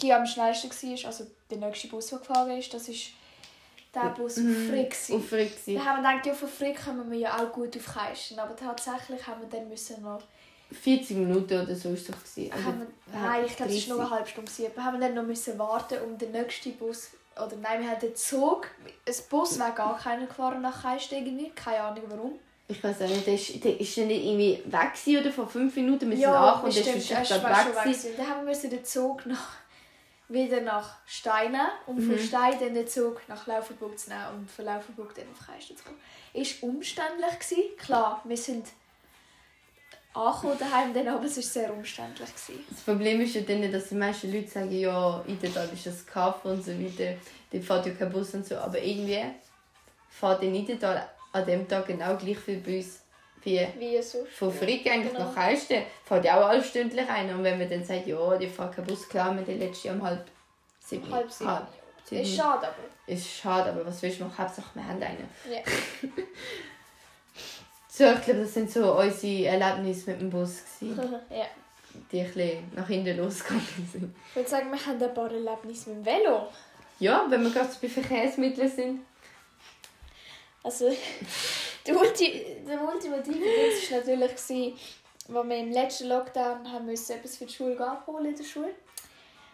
die 0.00 0.12
am 0.12 0.26
schnellsten 0.26 0.70
war, 0.70 1.06
also 1.06 1.26
der 1.50 1.58
nächste 1.58 1.88
Bus, 1.88 2.06
der 2.06 2.18
gefahren 2.18 2.50
ist, 2.52 2.72
das 2.72 2.88
ist 2.88 3.10
der 3.94 4.10
Bus 4.10 4.38
auf 4.38 4.44
mhm. 4.44 4.68
Frick. 4.68 4.96
Auf 5.10 5.28
Frick 5.28 5.52
Dann 5.66 5.84
haben 5.84 6.02
wir 6.02 6.10
gedacht, 6.10 6.26
ja, 6.26 6.34
von 6.34 6.48
Frick 6.48 6.84
kommen 6.84 7.10
wir 7.10 7.18
ja 7.18 7.36
auch 7.36 7.52
gut 7.52 7.76
auf 7.76 7.94
Keisten. 7.94 8.38
Aber 8.38 8.54
tatsächlich 8.54 9.26
haben 9.26 9.40
wir 9.40 9.48
dann 9.48 9.68
müssen 9.68 10.02
noch... 10.02 10.22
40 10.70 11.16
Minuten 11.16 11.62
oder 11.62 11.74
so 11.74 11.88
war 11.88 11.96
es 11.96 12.06
doch. 12.06 12.14
Also, 12.14 12.38
wir, 12.38 12.86
nein, 13.12 13.44
ich 13.44 13.56
glaube, 13.56 13.72
es 13.72 13.90
war 13.90 13.96
noch 13.96 14.04
eine 14.04 14.10
halbe 14.10 14.28
Stunde. 14.28 14.52
Wir 14.56 14.84
haben 14.84 15.00
dann 15.00 15.14
noch 15.14 15.24
müssen 15.24 15.58
warten, 15.58 15.98
um 16.04 16.16
den 16.16 16.32
nächsten 16.32 16.76
Bus... 16.76 17.10
Oder 17.36 17.56
nein, 17.56 17.80
wir 17.80 17.90
hatten 17.90 18.06
den 18.06 18.16
Zug. 18.16 18.68
Ein 19.06 19.14
Bus 19.28 19.58
wäre 19.58 19.72
gar 19.72 19.98
keiner 19.98 20.26
gefahren 20.26 20.60
nach 20.60 20.82
Keisten 20.82 21.14
irgendwie. 21.14 21.50
Keine 21.50 21.80
Ahnung 21.80 22.04
warum. 22.08 22.38
Ich 22.68 22.84
weiß 22.84 23.02
auch 23.02 23.08
nicht, 23.08 23.26
der 23.26 23.34
ist, 23.34 23.64
der 23.64 23.80
ist 23.80 23.96
nicht 23.96 24.24
irgendwie 24.24 24.62
weg 24.66 25.20
oder 25.20 25.32
vor 25.32 25.48
fünf 25.48 25.74
Minuten 25.74 26.08
müssen 26.08 26.20
ja, 26.20 26.30
nachkommen 26.30 26.72
und 26.72 26.86
der 26.86 26.94
ist 26.94 27.08
schon 27.08 27.16
weg. 27.16 28.16
Dann 28.16 28.28
haben 28.28 28.46
wir 28.46 28.70
den 28.70 28.84
Zug 28.84 29.26
noch 29.26 29.38
wieder 30.30 30.60
nach 30.60 30.96
Steinen 31.06 31.66
und 31.86 31.98
mhm. 31.98 32.10
von 32.10 32.18
Stein 32.18 32.54
dann 32.58 32.74
den 32.74 32.86
Zug 32.86 33.20
nach 33.28 33.46
Laufenburg 33.46 33.98
zu 33.98 34.10
nehmen 34.10 34.26
und 34.36 34.50
von 34.50 34.64
Laufenburg 34.64 35.14
dann 35.14 35.24
auf 35.32 35.46
Kreisten 35.46 35.76
zu 35.76 35.84
kommen. 35.84 35.98
Es 36.32 36.62
war 36.62 36.70
umständlich. 36.70 37.38
Gewesen. 37.38 37.76
Klar, 37.76 38.22
wir 38.24 38.36
sind 38.36 38.66
angekommen 40.14 40.56
daheim, 40.58 40.94
dann, 40.94 41.08
aber 41.08 41.24
es 41.24 41.36
war 41.36 41.42
sehr 41.42 41.72
umständlich. 41.72 42.28
Gewesen. 42.28 42.64
Das 42.70 42.80
Problem 42.80 43.20
ist 43.20 43.34
ja 43.34 43.40
dann, 43.42 43.70
dass 43.70 43.88
die 43.88 43.94
meisten 43.96 44.32
Leute 44.32 44.48
sagen, 44.48 44.72
ja, 44.72 45.24
Idedal 45.26 45.68
ist 45.72 45.86
das 45.86 46.06
Kaff 46.06 46.44
und 46.44 46.64
so 46.64 46.72
weiter, 46.72 47.16
dann 47.50 47.62
fährt 47.62 47.86
ja 47.86 47.94
kein 47.94 48.12
Bus 48.12 48.34
und 48.34 48.46
so, 48.46 48.56
aber 48.56 48.80
irgendwie 48.80 49.24
fährt 50.08 50.42
in 50.42 50.54
Idedal 50.54 51.08
an 51.32 51.46
dem 51.46 51.68
Tag 51.68 51.86
genau 51.86 52.16
gleich 52.16 52.38
viel 52.38 52.58
Bus 52.58 52.99
wie, 53.42 53.66
wie 53.78 54.02
sonst. 54.02 54.32
Von 54.32 54.52
Frick 54.52 54.86
eigentlich 54.86 55.12
genau. 55.12 55.26
nach 55.26 55.36
Heisten 55.36 55.82
fährt 56.04 56.24
ja 56.24 56.40
auch 56.40 56.48
halbstündlich 56.48 57.08
ein. 57.08 57.34
Und 57.34 57.42
wenn 57.42 57.58
man 57.58 57.68
dann 57.68 57.84
sagt, 57.84 58.06
ja, 58.06 58.36
die 58.36 58.48
fahren 58.48 58.70
kein 58.70 58.84
Bus, 58.84 59.08
klar, 59.08 59.34
wir 59.34 59.42
den 59.42 59.58
letzten 59.58 59.88
Jahr 59.88 59.96
um 59.96 60.02
halb 60.02 60.24
sieben. 60.80 61.10
Halb 61.10 61.30
sieben. 61.30 61.50
Halb, 61.50 61.68
sieben. 62.04 62.22
Ist 62.22 62.36
schade, 62.36 62.66
aber. 62.66 62.76
Ist 63.06 63.28
schade, 63.28 63.70
aber 63.70 63.86
was 63.86 64.02
willst 64.02 64.20
du 64.20 64.24
machen? 64.24 64.38
Hauptsache, 64.38 64.70
wir 64.74 64.86
haben 64.86 65.02
einen. 65.02 65.28
Ja. 65.50 65.58
so, 67.88 68.04
ich 68.04 68.22
glaube, 68.22 68.40
das 68.40 68.54
sind 68.54 68.70
so 68.70 68.98
unsere 68.98 69.46
Erlebnisse 69.46 70.10
mit 70.10 70.20
dem 70.20 70.30
Bus. 70.30 70.62
ja. 70.80 71.46
Die 72.12 72.20
ein 72.20 72.26
bisschen 72.26 72.72
nach 72.76 72.86
hinten 72.86 73.16
losgegangen 73.16 73.88
sind. 73.90 74.14
Ich 74.28 74.36
würde 74.36 74.48
sagen, 74.48 74.70
wir 74.70 74.86
haben 74.86 75.02
ein 75.02 75.14
paar 75.14 75.30
Erlebnisse 75.30 75.90
mit 75.90 75.98
dem 75.98 76.06
Velo. 76.06 76.48
Ja, 77.00 77.26
wenn 77.28 77.42
wir 77.42 77.50
gerade 77.50 77.70
bei 77.80 77.88
Verkehrsmitteln 77.88 78.70
sind. 78.70 79.00
Also, 80.62 80.90
der, 81.90 82.00
Ulti 82.00 82.44
der 82.66 82.82
ultimative 82.82 83.34
Ding 83.34 83.90
war 83.90 83.98
natürlich, 83.98 84.30
als 84.30 84.48
wir 84.48 85.56
im 85.56 85.70
letzten 85.72 86.08
Lockdown 86.08 86.70
haben 86.72 86.86
müssen 86.86 87.12
etwas 87.12 87.36
für 87.36 87.46
die 87.46 87.52
Schule 87.52 87.78
abholen 87.86 88.26
in 88.26 88.36
der 88.36 88.44
Schule. 88.44 88.74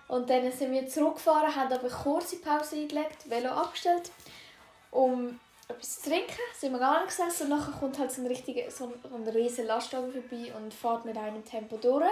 Und 0.08 0.30
dann 0.30 0.50
sind 0.52 0.72
wir 0.72 0.86
zurückgefahren, 0.86 1.54
haben 1.54 1.72
aber 1.72 1.82
eine 1.82 1.90
kurze 1.90 2.36
Pause 2.36 2.76
eingelegt, 2.76 3.28
Velo 3.28 3.50
abgestellt, 3.50 4.10
um 4.92 5.40
etwas 5.68 6.00
zu 6.00 6.10
trinken. 6.10 6.38
Sind 6.54 6.72
wir 6.72 6.78
gar 6.78 7.04
nicht 7.04 7.16
gesessen 7.16 7.44
und 7.44 7.58
nachher 7.58 7.72
kommt 7.72 7.98
halt 7.98 8.12
so 8.12 8.22
ein, 8.22 8.28
richtiger, 8.28 8.70
so 8.70 8.84
ein, 8.84 8.92
so 9.02 9.16
ein 9.16 9.28
riesen 9.28 9.66
Lastwagen 9.66 10.12
vorbei 10.12 10.52
und 10.56 10.72
fährt 10.72 11.04
mit 11.04 11.16
einem 11.16 11.44
Tempo 11.44 11.76
durch. 11.76 12.04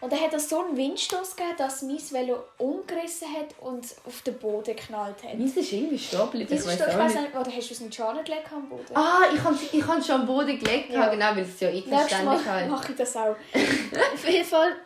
Und 0.00 0.12
dann 0.12 0.20
hat 0.20 0.32
er 0.32 0.40
so 0.40 0.60
einen 0.60 0.76
Windstoß 0.76 1.36
gegeben, 1.36 1.56
dass 1.56 1.82
mein 1.82 1.98
Velo 1.98 2.44
umgerissen 2.58 3.28
hat 3.32 3.54
und 3.60 3.86
auf 4.04 4.20
den 4.22 4.38
Boden 4.38 4.76
geknallt 4.76 5.22
hat. 5.22 5.38
Meins 5.38 5.56
ist 5.56 5.72
irgendwie 5.72 5.98
stehen 5.98 6.20
geblieben. 6.20 6.52
Ich 6.52 6.66
weiß 6.66 6.82
auch 6.82 7.02
nicht. 7.02 7.34
Oder 7.34 7.50
hast 7.50 7.70
du 7.70 7.74
es 7.74 7.80
nicht 7.80 7.94
schon 7.94 8.24
gelegt 8.24 8.52
am 8.52 8.68
Boden? 8.68 8.94
Ah, 8.94 9.22
ich 9.32 9.42
habe 9.42 9.56
ich 9.56 9.72
es 9.74 10.06
schon 10.06 10.20
am 10.20 10.26
Boden 10.26 10.58
gelegt, 10.58 10.90
ja. 10.90 11.08
genau, 11.08 11.30
weil 11.30 11.40
es 11.40 11.60
ja 11.60 11.68
einverständlich 11.68 12.46
halt. 12.46 12.70
mache 12.70 12.92
ich 12.92 12.98
das 12.98 13.16
auch. 13.16 13.36
auf 14.14 14.28
jeden 14.28 14.44
Fall. 14.44 14.76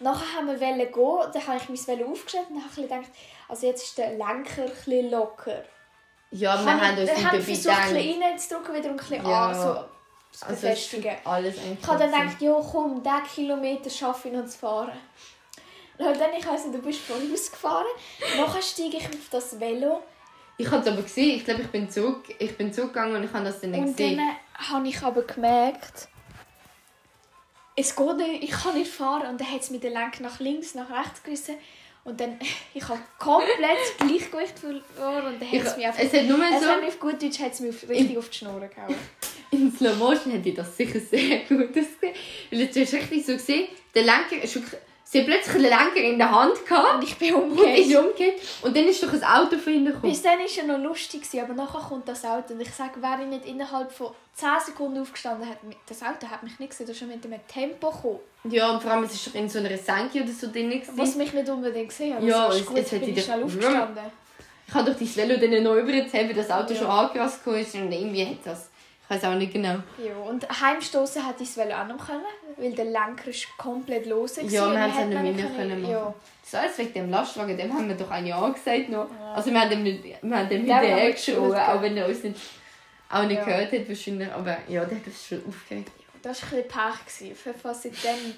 Nachher 0.00 0.36
haben 0.36 0.48
wir 0.48 0.56
gehen, 0.56 0.88
dann 1.32 1.46
habe 1.46 1.58
ich 1.58 1.68
mein 1.68 1.98
Velo 1.98 2.10
aufgestellt 2.10 2.46
und 2.50 2.60
habe 2.60 2.82
gedacht, 2.82 3.10
also 3.48 3.66
jetzt 3.68 3.84
ist 3.84 3.98
der 3.98 4.14
Lenker 4.14 4.64
ein 4.64 5.10
locker. 5.10 5.62
Ja, 6.32 6.64
wir 6.64 6.80
haben 6.80 6.98
uns 6.98 7.10
nicht 7.10 7.10
dabei 7.10 7.14
gedacht. 7.14 7.18
Ich 7.18 7.24
habe 7.24 7.42
versucht, 7.42 7.76
ein 7.76 8.34
bisschen 8.34 8.74
wieder 8.74 8.90
ein 8.90 8.96
bisschen 8.96 9.26
ja. 9.26 9.46
an, 9.46 9.54
so 9.54 9.91
zu 10.32 10.46
also 10.46 10.60
befestigen. 10.62 11.16
Alles 11.24 11.56
ich 11.56 11.86
habe 11.86 11.98
dann 11.98 12.10
gedacht, 12.10 12.42
ja 12.42 12.60
komm, 12.60 13.02
diesen 13.02 13.22
Kilometer 13.34 13.90
schaffe 13.90 14.28
ich 14.28 14.34
noch 14.34 14.46
zu 14.46 14.58
fahren. 14.58 14.92
Und 15.98 16.18
dann, 16.18 16.32
ich 16.36 16.46
weiss 16.46 16.66
nicht, 16.66 16.74
du 16.78 16.82
bist 16.82 17.00
vorausgefahren. 17.00 17.86
Nachher 18.36 18.62
steige 18.62 18.96
ich 18.96 19.06
auf 19.06 19.28
das 19.30 19.60
Velo. 19.60 20.02
Ich 20.58 20.70
habe 20.70 20.82
es 20.82 20.88
aber 20.88 21.02
gesehen. 21.02 21.36
Ich 21.36 21.44
glaube, 21.44 21.62
ich 21.62 21.68
bin 21.68 21.88
zurück, 21.88 22.24
ich 22.38 22.56
bin 22.56 22.72
zurückgegangen 22.72 23.16
und 23.16 23.24
ich 23.24 23.32
habe 23.32 23.44
das 23.44 23.60
dann 23.60 23.70
nicht 23.70 23.84
gesehen. 23.84 24.18
Und 24.18 24.26
dann 24.26 24.68
habe 24.68 24.88
ich 24.88 25.02
aber 25.02 25.22
gemerkt, 25.22 26.08
es 27.76 27.94
geht 27.94 28.16
nicht, 28.16 28.44
ich 28.44 28.50
kann 28.50 28.74
nicht 28.74 28.90
fahren. 28.90 29.28
Und 29.28 29.40
dann 29.40 29.50
hat 29.50 29.60
es 29.60 29.70
mit 29.70 29.82
der 29.82 29.90
Lenk 29.90 30.20
nach 30.20 30.40
links, 30.40 30.74
nach 30.74 30.90
rechts 30.90 31.22
gerissen. 31.22 31.56
Und 32.04 32.20
dann, 32.20 32.38
ich 32.74 32.88
habe 32.88 33.00
komplett 33.18 33.98
Gleichgewicht 33.98 34.58
verloren 34.58 35.34
und 35.34 35.40
dann 35.40 35.52
hat 35.52 35.66
es 35.66 35.76
mich 35.76 35.86
einfach... 35.86 36.02
Es 36.02 36.12
hat 36.12 36.24
nur 36.24 36.38
so... 36.38 36.44
Also 36.44 36.86
auf 36.86 37.00
gut 37.00 37.22
Deutsch 37.22 37.38
hat 37.38 37.52
es 37.52 37.60
mich 37.60 37.88
richtig 37.88 38.18
auf 38.18 38.28
die 38.28 38.38
Schnur 38.38 38.60
gehauen. 38.60 38.94
In 39.50 39.70
Slow 39.70 39.94
Motion 39.96 40.32
hätte 40.32 40.48
ich 40.48 40.54
das 40.54 40.76
sicher 40.76 40.98
sehr 40.98 41.38
gut 41.48 41.72
gesehen. 41.72 42.14
Weil 42.50 42.60
jetzt 42.60 42.78
hast 42.78 42.92
du 42.92 42.96
richtig 42.96 43.26
so 43.26 43.32
gesehen, 43.34 43.68
der 43.94 44.02
Lenker 44.02 44.42
ist 44.42 44.54
wirklich... 44.54 44.80
Sie 45.12 45.20
hat 45.20 45.26
plötzlich 45.26 45.56
einen 45.56 45.64
Lenker 45.64 46.00
in 46.00 46.16
der 46.16 46.30
Hand 46.30 46.64
gehabt. 46.66 46.94
Und 46.94 47.04
ich 47.04 47.18
bin 47.18 47.34
umgekehrt. 47.34 47.78
Und, 47.78 47.86
ist 47.86 47.96
umgekehrt. 47.96 48.40
und 48.62 48.74
dann 48.74 48.84
ist 48.84 49.02
doch 49.02 49.12
ein 49.12 49.22
Auto 49.22 49.58
von 49.58 49.74
ihnen 49.74 49.84
gekommen. 49.84 50.10
Bis 50.10 50.22
dann 50.22 50.38
war 50.38 50.46
es 50.46 50.56
ja 50.56 50.64
noch 50.64 50.78
lustig, 50.78 51.22
aber 51.38 51.52
nachher 51.52 51.80
kommt 51.80 52.08
das 52.08 52.24
Auto. 52.24 52.54
Und 52.54 52.62
ich 52.62 52.70
sage, 52.70 53.02
wäre 53.02 53.20
ich 53.20 53.28
nicht 53.28 53.44
innerhalb 53.44 53.92
von 53.92 54.12
10 54.32 54.48
Sekunden 54.64 55.02
aufgestanden, 55.02 55.46
hat 55.46 55.58
das 55.86 56.02
Auto 56.02 56.26
hat 56.28 56.42
mich 56.42 56.58
nicht 56.58 56.70
gesehen. 56.70 56.86
Das 56.86 56.94
ist 56.94 57.00
schon 57.00 57.08
mit 57.08 57.22
dem 57.22 57.34
Tempo 57.46 57.90
gekommen. 57.90 58.20
Ja, 58.44 58.70
und 58.70 58.82
vor 58.82 58.90
allem, 58.90 59.04
es 59.04 59.12
ist 59.12 59.26
doch 59.26 59.34
in 59.34 59.50
so 59.50 59.58
einer 59.58 59.76
Senke 59.76 60.22
oder 60.22 60.32
so 60.32 60.50
drin. 60.50 60.80
Was 60.96 61.14
mich 61.14 61.34
nicht 61.34 61.48
unbedingt 61.50 61.90
gesehen 61.90 62.14
hat. 62.14 62.22
Ja, 62.22 62.48
es, 62.48 62.64
gut, 62.64 62.78
es 62.78 62.90
ich 62.90 63.22
schnell 63.22 63.44
aufgestanden. 63.44 64.04
Ich 64.66 64.74
habe 64.74 64.90
doch 64.90 64.98
dein 64.98 65.14
Velo 65.14 65.36
dann 65.36 65.62
noch 65.62 65.74
übergezogen, 65.74 66.28
weil 66.28 66.34
das 66.34 66.50
Auto 66.50 66.72
ja. 66.72 66.78
schon 66.78 66.88
angerast 66.88 67.46
ist 67.46 67.74
und 67.74 67.92
irgendwie 67.92 68.24
hat 68.24 68.38
das 68.44 68.70
weiß 69.12 69.24
auch 69.24 69.34
nicht 69.34 69.52
genau. 69.52 69.76
Ja, 69.98 70.16
und 70.28 70.48
heimstoßen 70.48 71.26
hätte 71.26 71.42
ich 71.42 71.50
es 71.50 71.58
auch 71.58 71.86
noch 71.86 72.06
können, 72.06 72.22
weil 72.56 72.72
der 72.72 72.86
Lenker 72.86 73.28
ist 73.28 73.46
komplett 73.56 74.06
los 74.06 74.36
war. 74.36 74.44
Ja, 74.44 74.70
wir 74.70 74.80
haben 74.80 74.90
es 74.90 75.22
nicht 75.22 75.36
mehr 75.36 75.46
können 75.56 75.82
machen. 75.82 75.92
Ja. 75.92 76.14
Das 76.42 76.54
alles 76.54 76.78
wegen 76.78 76.94
dem 76.94 77.10
Lastwagen, 77.10 77.56
dem 77.56 77.72
haben 77.72 77.88
wir 77.88 77.96
doch 77.96 78.10
ein 78.10 78.26
Jahr 78.26 78.52
gesagt 78.52 78.88
noch. 78.88 79.08
Ja. 79.10 79.34
Also 79.34 79.50
wir 79.50 79.60
haben 79.60 79.70
dem, 79.70 79.82
nicht, 79.82 80.04
wir 80.04 80.36
haben 80.36 80.48
dem 80.48 80.64
hinterher 80.64 81.74
auch 81.74 81.82
wenn 81.82 81.96
er 81.96 82.08
uns 82.08 82.22
nicht, 82.24 82.40
auch 83.10 83.24
nicht 83.24 83.38
ja. 83.38 83.44
gehört 83.44 83.72
hat 83.72 83.88
wahrscheinlich. 83.88 84.32
Aber 84.32 84.56
ja, 84.68 84.84
der 84.84 84.98
hat 84.98 85.06
uns 85.06 85.26
schon 85.26 85.42
aufgeregt. 85.46 85.90
Das 86.22 86.42
war 86.42 86.58
ein 86.58 86.64
bisschen 87.04 87.28
Pech. 87.28 87.36
Für 87.36 87.54
was 87.62 87.82
seitdem 87.82 88.34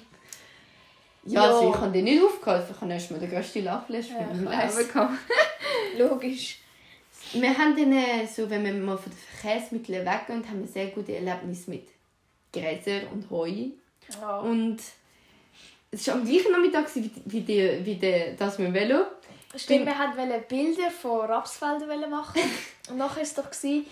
Ja, 1.25 1.43
Ja. 1.43 1.49
also 1.49 1.69
ich 1.69 1.75
habe 1.77 1.91
dir 1.91 2.03
nicht 2.03 2.23
aufgeholfen. 2.23 2.75
Ich 2.75 2.81
habe 2.81 2.93
erst 2.93 3.11
mal 3.11 3.19
den 3.19 3.29
grössten 3.31 3.63
Lachflash 3.63 4.09
Ja, 4.09 4.23
von 4.23 4.35
ich 4.35 4.93
meinem. 4.93 5.17
Logisch. 5.97 6.59
Wir 7.33 7.57
haben 7.57 7.75
dann, 7.75 7.91
äh, 7.91 8.27
so, 8.27 8.49
wenn 8.49 8.63
wir 8.63 8.73
mal 8.73 8.97
von 8.97 9.11
den 9.11 9.17
Verkehrsmitteln 9.17 10.05
weggehen, 10.05 10.47
haben 10.47 10.61
wir 10.61 10.67
sehr 10.67 10.87
gute 10.87 11.15
Erlebnisse 11.15 11.69
mit 11.71 11.87
Gräser 12.53 13.01
und 13.11 13.29
Heu. 13.29 13.71
Ja. 14.21 14.39
Und 14.39 14.77
es 15.91 16.07
war 16.07 16.15
am 16.15 16.25
gleichen 16.25 16.51
Nachmittag 16.51 16.93
wie, 16.95 17.09
wie, 17.25 17.41
die, 17.41 17.79
wie 17.85 17.95
die, 17.95 18.35
das 18.37 18.57
mit 18.59 18.67
dem 18.67 18.73
Velo. 18.73 19.05
Stimmt, 19.55 19.85
wir 19.85 19.93
wollten 19.93 20.43
Bilder 20.49 20.91
von 20.91 21.21
Rapsfeldern 21.21 22.09
machen. 22.09 22.41
Und 22.89 22.97
nachher 22.97 23.17
war 23.17 23.23
es 23.23 23.33
doch, 23.33 23.49
gewesen, 23.49 23.85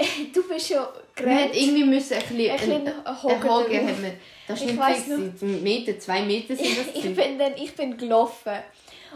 du 0.34 0.48
bist 0.48 0.70
ja 0.70 0.88
Wir 1.14 1.24
gerannt. 1.24 1.54
irgendwie 1.54 1.84
müssen 1.84 2.14
ein 2.14 2.22
bisschen... 2.22 2.50
Ein 2.50 2.56
bisschen 2.58 2.84
drauf. 2.86 3.24
haben 3.24 4.02
wir. 4.02 4.14
Das 4.48 4.60
ist 4.60 4.70
Ich 4.70 4.76
nicht 4.76 4.84
fix. 5.38 5.42
Meter, 5.62 5.98
zwei 6.00 6.22
Meter 6.22 6.56
sind 6.56 6.78
das. 6.78 6.86
Ich 6.94 7.14
bin, 7.14 7.38
dann, 7.38 7.54
ich 7.56 7.74
bin 7.76 7.96
gelaufen. 7.96 8.52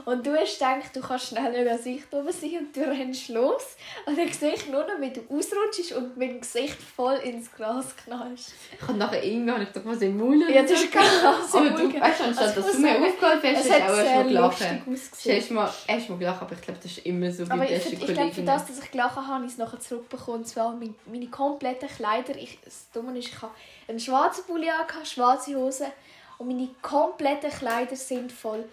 Und 0.04 0.26
du 0.26 0.36
hast 0.36 0.58
gedacht, 0.58 0.94
du 0.94 1.00
kannst 1.00 1.28
schneller 1.28 1.70
als 1.70 1.86
ich 1.86 2.02
oben 2.10 2.32
sein 2.32 2.58
und 2.58 2.76
du 2.76 2.80
rennst 2.80 3.28
los. 3.28 3.76
Und 4.06 4.18
dann 4.18 4.30
sehe 4.32 4.54
ich 4.54 4.68
nur 4.68 4.82
noch, 4.82 5.00
wie 5.00 5.10
du 5.10 5.20
ausrutschst 5.28 5.92
und 5.92 6.16
mit 6.16 6.30
dem 6.30 6.40
Gesicht 6.40 6.76
voll 6.82 7.14
ins 7.16 7.50
Gras 7.52 7.94
knallst. 7.96 8.52
Ich 8.72 8.82
habe 8.86 8.98
nachher 8.98 9.22
irgendwann 9.22 9.62
ich 9.62 9.68
doch 9.68 9.84
was 9.84 10.02
im 10.02 10.16
Mund. 10.18 10.44
Ja, 10.48 10.62
das 10.62 10.72
ist 10.72 10.92
krass. 10.92 11.54
Aber 11.54 11.70
du, 11.70 12.00
weißt 12.00 12.20
du, 12.20 12.24
anstatt 12.24 12.56
Also 12.56 12.60
ich 12.60 12.66
dass 12.66 12.76
du 12.76 12.82
mir 12.82 13.06
aufgeholfen 13.06 13.56
hast, 13.56 13.56
hast 13.56 13.68
du 13.68 13.74
auch 13.74 13.96
erst 13.96 14.06
sehr 14.06 14.16
mal 14.16 14.28
gelacht. 14.28 14.60
lustig 14.60 14.82
Du 14.84 14.92
ausgesehen. 14.92 15.40
hast 15.40 15.50
mal, 15.50 15.74
hast 15.88 16.10
mal 16.10 16.18
gelacht, 16.18 16.42
aber 16.42 16.52
ich 16.52 16.60
glaube, 16.60 16.80
das 16.82 16.90
ist 16.92 17.06
immer 17.06 17.30
so 17.30 17.46
bei 17.46 17.54
Aber 17.54 17.70
ich, 17.70 17.98
glaube, 18.14 18.32
für 18.32 18.42
das, 18.42 18.66
dass 18.66 18.78
ich 18.78 18.90
gelacht 18.90 19.16
habe, 19.16 19.26
habe 19.26 19.44
ich 19.44 19.52
es 19.52 19.58
nachher 19.58 19.80
zurückbekommen. 19.80 20.40
Und 20.40 20.46
zwar 20.46 20.72
meine, 20.72 20.94
meine 21.06 21.26
kompletten 21.28 21.88
Kleider. 21.88 22.36
Ich, 22.36 22.58
das 22.64 22.90
Dumme 22.92 23.16
ist, 23.18 23.28
ich 23.28 23.42
habe 23.42 23.52
einen 23.88 24.00
schwarzen 24.00 24.44
Pulli 24.44 24.68
angehabt, 24.68 25.06
schwarze 25.06 25.54
Hose. 25.54 25.86
Und 26.38 26.48
meine 26.48 26.68
kompletten 26.82 27.50
Kleider 27.50 27.96
sind 27.96 28.32
voll. 28.32 28.64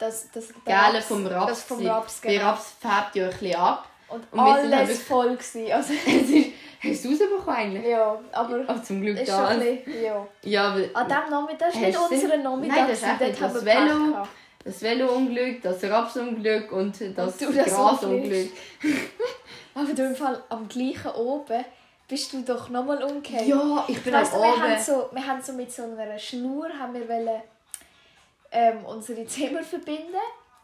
Das, 0.00 0.28
das, 0.32 0.48
der 0.66 0.76
Raps- 0.76 1.06
vom 1.06 1.26
Raps. 1.26 1.46
Das 1.46 1.62
vom. 1.62 1.86
Raps, 1.86 2.20
Der 2.22 2.30
genau. 2.32 2.44
Raps 2.50 2.72
färbt 2.80 3.14
ja 3.16 3.24
ein 3.26 3.30
bisschen 3.30 3.54
ab. 3.56 3.86
Und, 4.08 4.24
Und 4.32 4.40
alles 4.40 5.02
voll 5.02 5.36
gewesen. 5.36 5.70
Also, 5.72 5.92
Es 6.06 6.28
ist, 6.30 6.48
hast 6.82 7.04
du 7.04 7.12
es 7.12 7.20
rausbekommen 7.20 7.56
eigentlich? 7.56 7.86
ja, 7.86 8.18
aber 8.32 8.64
Aber 8.66 8.82
zum 8.82 9.00
Glück 9.02 9.20
ist 9.20 9.28
da. 9.28 9.50
bisschen, 9.54 10.02
ja. 10.02 10.26
Ja, 10.42 10.68
aber 10.68 10.80
An 10.94 11.06
diesem 11.06 11.30
Nachmittag, 11.30 11.68
das 11.68 11.74
ist 11.76 11.80
nicht 11.82 11.98
unser 12.10 12.28
Nein, 12.28 12.42
Nachmittag, 12.42 12.88
das 12.88 13.02
ist 13.02 13.40
das 13.42 13.64
Velo. 13.64 14.26
das 14.64 14.82
Velo-Unglück, 14.82 15.62
das 15.62 15.84
Rapsunglück 15.84 16.72
und 16.72 17.00
das, 17.16 17.36
du 17.36 17.52
das 17.52 17.66
Grasunglück. 17.66 18.50
Aber 19.74 19.92
du 19.94 20.02
im 20.04 20.16
Fall 20.16 20.42
am 20.48 20.68
gleichen 20.68 21.10
oben 21.12 21.64
bist 22.08 22.32
du 22.32 22.42
doch 22.42 22.68
nochmal 22.70 23.02
umgekehrt. 23.04 23.46
Ja, 23.46 23.84
ich 23.86 24.02
bin 24.02 24.12
Weißt 24.12 24.34
am 24.34 24.40
wir 24.42 24.48
Oben. 24.52 24.62
haben, 24.62 24.82
so, 24.82 25.08
wir 25.12 25.24
haben 25.26 25.40
so 25.42 25.52
mit 25.52 25.70
so 25.72 25.84
einer 25.84 26.18
Schnur 26.18 26.68
haben 26.76 26.92
wir 26.94 27.08
wollen, 27.08 27.40
ähm, 28.50 28.84
unsere 28.84 29.26
Zimmer 29.26 29.62
verbinden. 29.62 30.14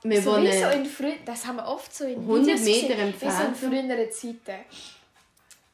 Wir 0.02 0.22
so 0.22 0.36
wie 0.40 0.52
so 0.52 0.66
wohnen 0.66 0.86
in 1.08 1.24
das 1.24 1.46
haben 1.46 1.56
wir 1.56 1.66
oft 1.66 1.94
so 1.94 2.04
in 2.04 2.20
100 2.20 2.46
Videos 2.46 2.82
Meter 2.82 2.98
entfernt. 2.98 3.56
So 3.58 3.66
in 3.66 3.72
früheren 3.72 4.12
Zeiten. 4.12 4.64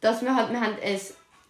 dass 0.00 0.22
wir, 0.22 0.34
halt, 0.34 0.50
wir, 0.50 0.60
haben 0.60 0.76
ein, 0.82 1.00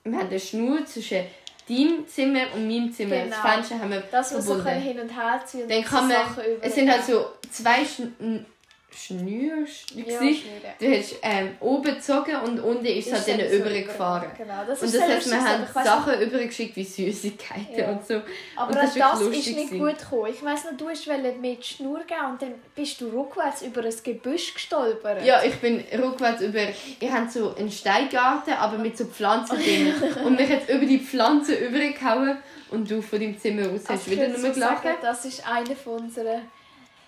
wir 0.05 0.19
haben 0.19 0.29
eine 0.29 0.41
Schnur 0.41 0.85
zwischen 0.85 1.27
deinem 1.69 2.07
Zimmer 2.09 2.45
und 2.55 2.67
meinem 2.67 2.93
Zimmer. 2.93 3.17
Genau. 3.17 3.37
Das 3.43 3.53
Fenster 3.53 3.79
haben 3.79 3.91
wir 3.91 4.03
Das, 4.11 4.35
was 4.35 4.45
so 4.45 4.55
verbunden. 4.55 4.65
können 4.65 4.83
hin 4.83 5.01
und 5.01 5.17
her 5.17 5.43
ziehen 5.45 5.63
und 5.63 5.71
Dann 5.71 5.83
so 5.83 5.89
kann 5.89 6.09
man, 6.09 6.17
Sachen 6.17 6.45
es 6.61 6.75
sind 6.75 6.91
halt 6.91 7.05
so 7.05 7.27
zwei 7.51 7.85
Schn 7.85 8.47
Schnüre, 8.95 9.67
ja, 9.95 10.05
gewesen. 10.19 10.43
Du 10.79 10.87
hast 10.97 11.15
ähm, 11.23 11.51
oben 11.61 11.95
gezogen 11.95 12.37
und 12.47 12.61
unten 12.61 12.85
ist 12.87 13.07
es 13.07 13.27
halt 13.27 13.41
dann 13.41 13.47
übergefahren. 13.51 14.31
Genau, 14.37 14.63
das 14.67 14.81
Und 14.81 14.87
ist 14.87 14.95
das 14.97 15.03
heißt, 15.09 15.31
wir 15.31 15.45
haben 15.45 15.67
Sachen 15.85 16.21
übergeschickt 16.21 16.77
wie 16.77 16.85
Süßigkeiten 16.85 17.79
Ja. 17.79 17.91
und 17.91 18.07
so. 18.07 18.15
Aber 18.57 18.69
Und 18.71 18.75
das 18.77 18.95
das, 18.95 19.21
ist 19.21 19.29
ist 19.29 19.47
nicht 19.57 19.71
gewesen. 19.71 19.79
gut 19.79 19.99
gekommen. 19.99 20.33
Ich 20.33 20.45
weiss 20.45 20.65
noch, 20.65 20.77
du 20.77 20.89
hast 20.89 21.07
mit 21.41 21.59
die 21.59 21.63
Schnur 21.63 22.01
gehen 22.07 22.17
und 22.31 22.43
dann 22.43 22.55
bist 22.75 23.01
du 23.01 23.09
rückwärts 23.09 23.63
über 23.63 23.83
ein 23.83 23.95
Gebüsch 24.03 24.55
gestolpert. 24.55 25.25
Ja, 25.25 25.43
ich 25.43 25.55
bin 25.57 25.83
rückwärts 25.99 26.43
über. 26.43 26.61
Ihr 27.01 27.13
habt 27.13 27.33
so 27.33 27.55
einen 27.55 27.71
Steingarten, 27.71 28.55
aber 28.55 28.79
mit 28.79 28.97
so 28.97 29.05
Pflanzen 29.07 29.57
drin. 29.59 29.95
und 30.25 30.37
mich 30.37 30.51
hat 30.51 30.69
über 30.69 30.85
die 30.87 30.99
Pflanzen 30.99 31.57
übergehauen 31.59 32.39
und 32.71 32.91
du 32.91 33.03
von 33.03 33.21
deinem 33.21 33.39
Zimmer 33.39 33.63
aus 33.69 33.81
hast 33.83 33.91
Also 33.91 34.11
wieder 34.11 34.29
nur 34.29 34.39
so 34.39 34.53
sagen, 34.61 34.81
gelacht. 34.83 34.99
das 35.03 35.25
war 35.45 35.55
einer 35.57 35.77
von 35.77 35.95
unseren 36.05 36.43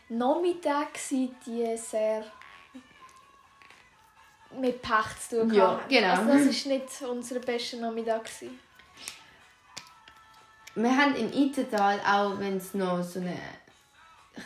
Nachmittagen, 0.09 0.93
gewesen, 0.93 1.37
die 1.47 1.77
sehr 1.77 2.25
mit 4.61 4.81
Pech 4.83 5.19
zu 5.29 5.41
tun 5.41 5.55
Ja, 5.55 5.81
genau. 5.89 6.11
Also 6.11 6.49
das 6.49 6.65
war 6.67 6.73
nicht 6.73 7.03
unser 7.03 7.41
bester 7.41 7.79
Nachmittag. 7.79 8.25
Gewesen. 8.25 8.59
Wir 10.77 10.97
haben 10.97 11.15
in 11.15 11.33
Itental, 11.33 12.01
auch 12.01 12.39
wenn 12.39 12.57
es 12.57 12.75
noch 12.75 13.03
so 13.03 13.21
ein 13.21 13.39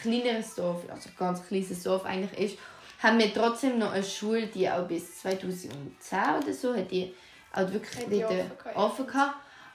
kleineres 0.03 0.55
Dorf, 0.55 0.83
also 0.91 1.09
ein 1.09 1.17
ganz 1.17 1.47
kleines 1.47 1.83
Dorf 1.83 2.05
eigentlich 2.05 2.53
ist, 2.53 2.59
haben 3.03 3.19
wir 3.19 3.33
trotzdem 3.33 3.79
noch 3.79 3.93
eine 3.93 4.05
Schule, 4.05 4.47
die 4.47 4.69
auch 4.69 4.87
bis 4.87 5.21
2010 5.21 5.71
oder 6.43 6.53
so 6.53 6.75
hat 6.75 6.91
die 6.91 7.15
auch 7.53 7.73
wirklich 7.73 8.05
Hat 8.05 8.13
die 8.13 8.25
offen 8.25 8.51
offen 8.75 9.07
gehabt. 9.07 9.35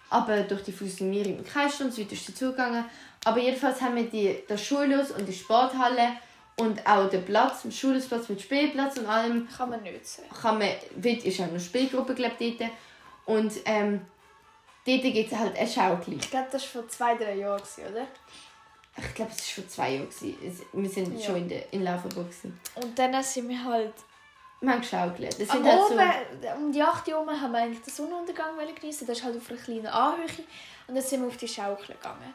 Aber 0.09 0.41
durch 0.41 0.63
die 0.63 0.71
Fusionierung 0.71 1.37
mit 1.37 1.47
Kreisstand 1.47 1.93
so 1.93 2.01
ist 2.01 2.25
sie 2.25 2.35
zugegangen. 2.35 2.85
Aber 3.25 3.39
jedenfalls 3.39 3.81
haben 3.81 3.95
wir 3.95 4.03
die, 4.09 4.43
das 4.47 4.63
Schulhaus 4.63 5.11
und 5.11 5.25
die 5.25 5.33
Sporthalle 5.33 6.17
und 6.57 6.85
auch 6.85 7.09
den 7.09 7.25
Platz, 7.25 7.63
den 7.63 7.71
Schulhausplatz 7.71 8.29
mit 8.29 8.41
Spielplatz 8.41 8.97
und 8.97 9.07
allem 9.07 9.47
Kann 9.57 9.69
man 9.69 9.79
sehen. 10.03 10.25
kann 10.41 10.59
man, 10.59 10.67
wird 10.95 11.23
ist 11.23 11.39
auch 11.39 11.45
eine 11.47 11.59
Spielgruppe 11.59 12.13
glaub, 12.13 12.37
dort. 12.37 12.61
Und 13.25 13.53
ähm, 13.65 14.01
dort 14.85 15.01
gibt 15.01 15.31
es 15.31 15.37
halt 15.37 15.57
eine 15.57 15.67
Schaukel. 15.67 16.15
Ich 16.15 16.29
glaube, 16.29 16.47
das 16.51 16.61
war 16.63 16.81
vor 16.83 16.89
zwei, 16.89 17.15
drei 17.15 17.35
Jahren, 17.35 17.61
oder? 17.89 18.07
Ich 18.97 19.13
glaube, 19.15 19.31
es 19.35 19.57
war 19.57 19.63
vor 19.63 19.67
zwei 19.71 19.95
Jahren. 19.95 20.07
Wir 20.73 20.89
sind 20.89 21.19
Ja. 21.19 21.25
schon 21.25 21.37
in, 21.37 21.49
der, 21.49 21.73
in 21.73 21.83
Laufenburg. 21.83 22.27
Und 22.75 22.99
dann 22.99 23.23
sind 23.23 23.49
wir 23.49 23.63
halt... 23.63 23.93
Wir 24.61 24.71
haben 24.71 24.81
geschaukelt. 24.81 25.41
Das 25.41 25.49
sind 25.49 25.65
halt 25.65 25.79
so, 25.87 25.93
oben, 25.93 26.63
um 26.65 26.71
die 26.71 26.81
8 26.81 27.07
Uhr 27.09 27.15
haben 27.41 27.51
wir 27.51 27.59
eigentlich 27.59 27.81
den 27.81 27.93
Sonnenuntergang 27.93 28.55
geniessen. 28.79 29.05
Das 29.07 29.17
ist 29.17 29.23
halt 29.25 29.35
auf 29.35 29.49
einer 29.49 29.59
kleinen 29.59 29.87
Anhöhe. 29.87 30.25
Und 30.87 30.95
dann 30.95 31.03
sind 31.03 31.21
wir 31.21 31.27
auf 31.27 31.35
die 31.37 31.47
Schaukel 31.47 31.95
gegangen. 31.95 32.33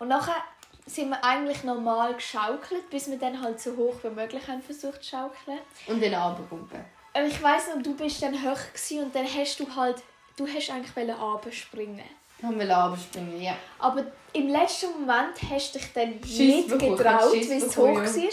Und 0.00 0.08
nachher 0.08 0.42
sind 0.86 1.10
wir 1.10 1.22
eigentlich 1.22 1.62
normal 1.62 2.14
geschaukelt, 2.14 2.90
bis 2.90 3.08
wir 3.08 3.18
dann 3.18 3.40
halt 3.40 3.60
so 3.60 3.76
hoch 3.76 3.94
wie 4.02 4.10
möglich 4.10 4.42
haben 4.48 4.60
versucht 4.60 5.04
zu 5.04 5.10
schaukeln. 5.10 5.60
und 5.86 6.00
den 6.00 6.14
Abendgumpen. 6.14 6.84
Und 7.14 7.26
ich 7.26 7.42
weiss 7.42 7.68
noch, 7.72 7.82
du 7.82 7.94
bist 7.94 8.22
dann 8.22 8.34
hoch 8.34 8.58
und 8.90 9.14
dann 9.14 9.26
hast 9.26 9.60
du 9.60 9.76
halt... 9.76 10.02
Du 10.36 10.46
hast 10.46 10.70
eigentlich 10.70 11.20
runterspringen. 11.20 12.04
Haben 12.42 12.58
wir 12.58 12.76
abspringen, 12.76 13.42
ja. 13.42 13.54
Aber 13.78 14.04
im 14.32 14.48
letzten 14.48 14.92
Moment 14.92 15.36
hast 15.50 15.74
du 15.74 15.78
dich 15.78 15.92
dann 15.92 16.14
Schiss 16.24 16.38
nicht 16.38 16.68
bekommen, 16.68 16.96
getraut, 16.96 17.32
weil 17.32 17.52
es 17.52 17.76
hoch 17.76 17.86
ja. 17.86 17.94
war. 17.96 18.30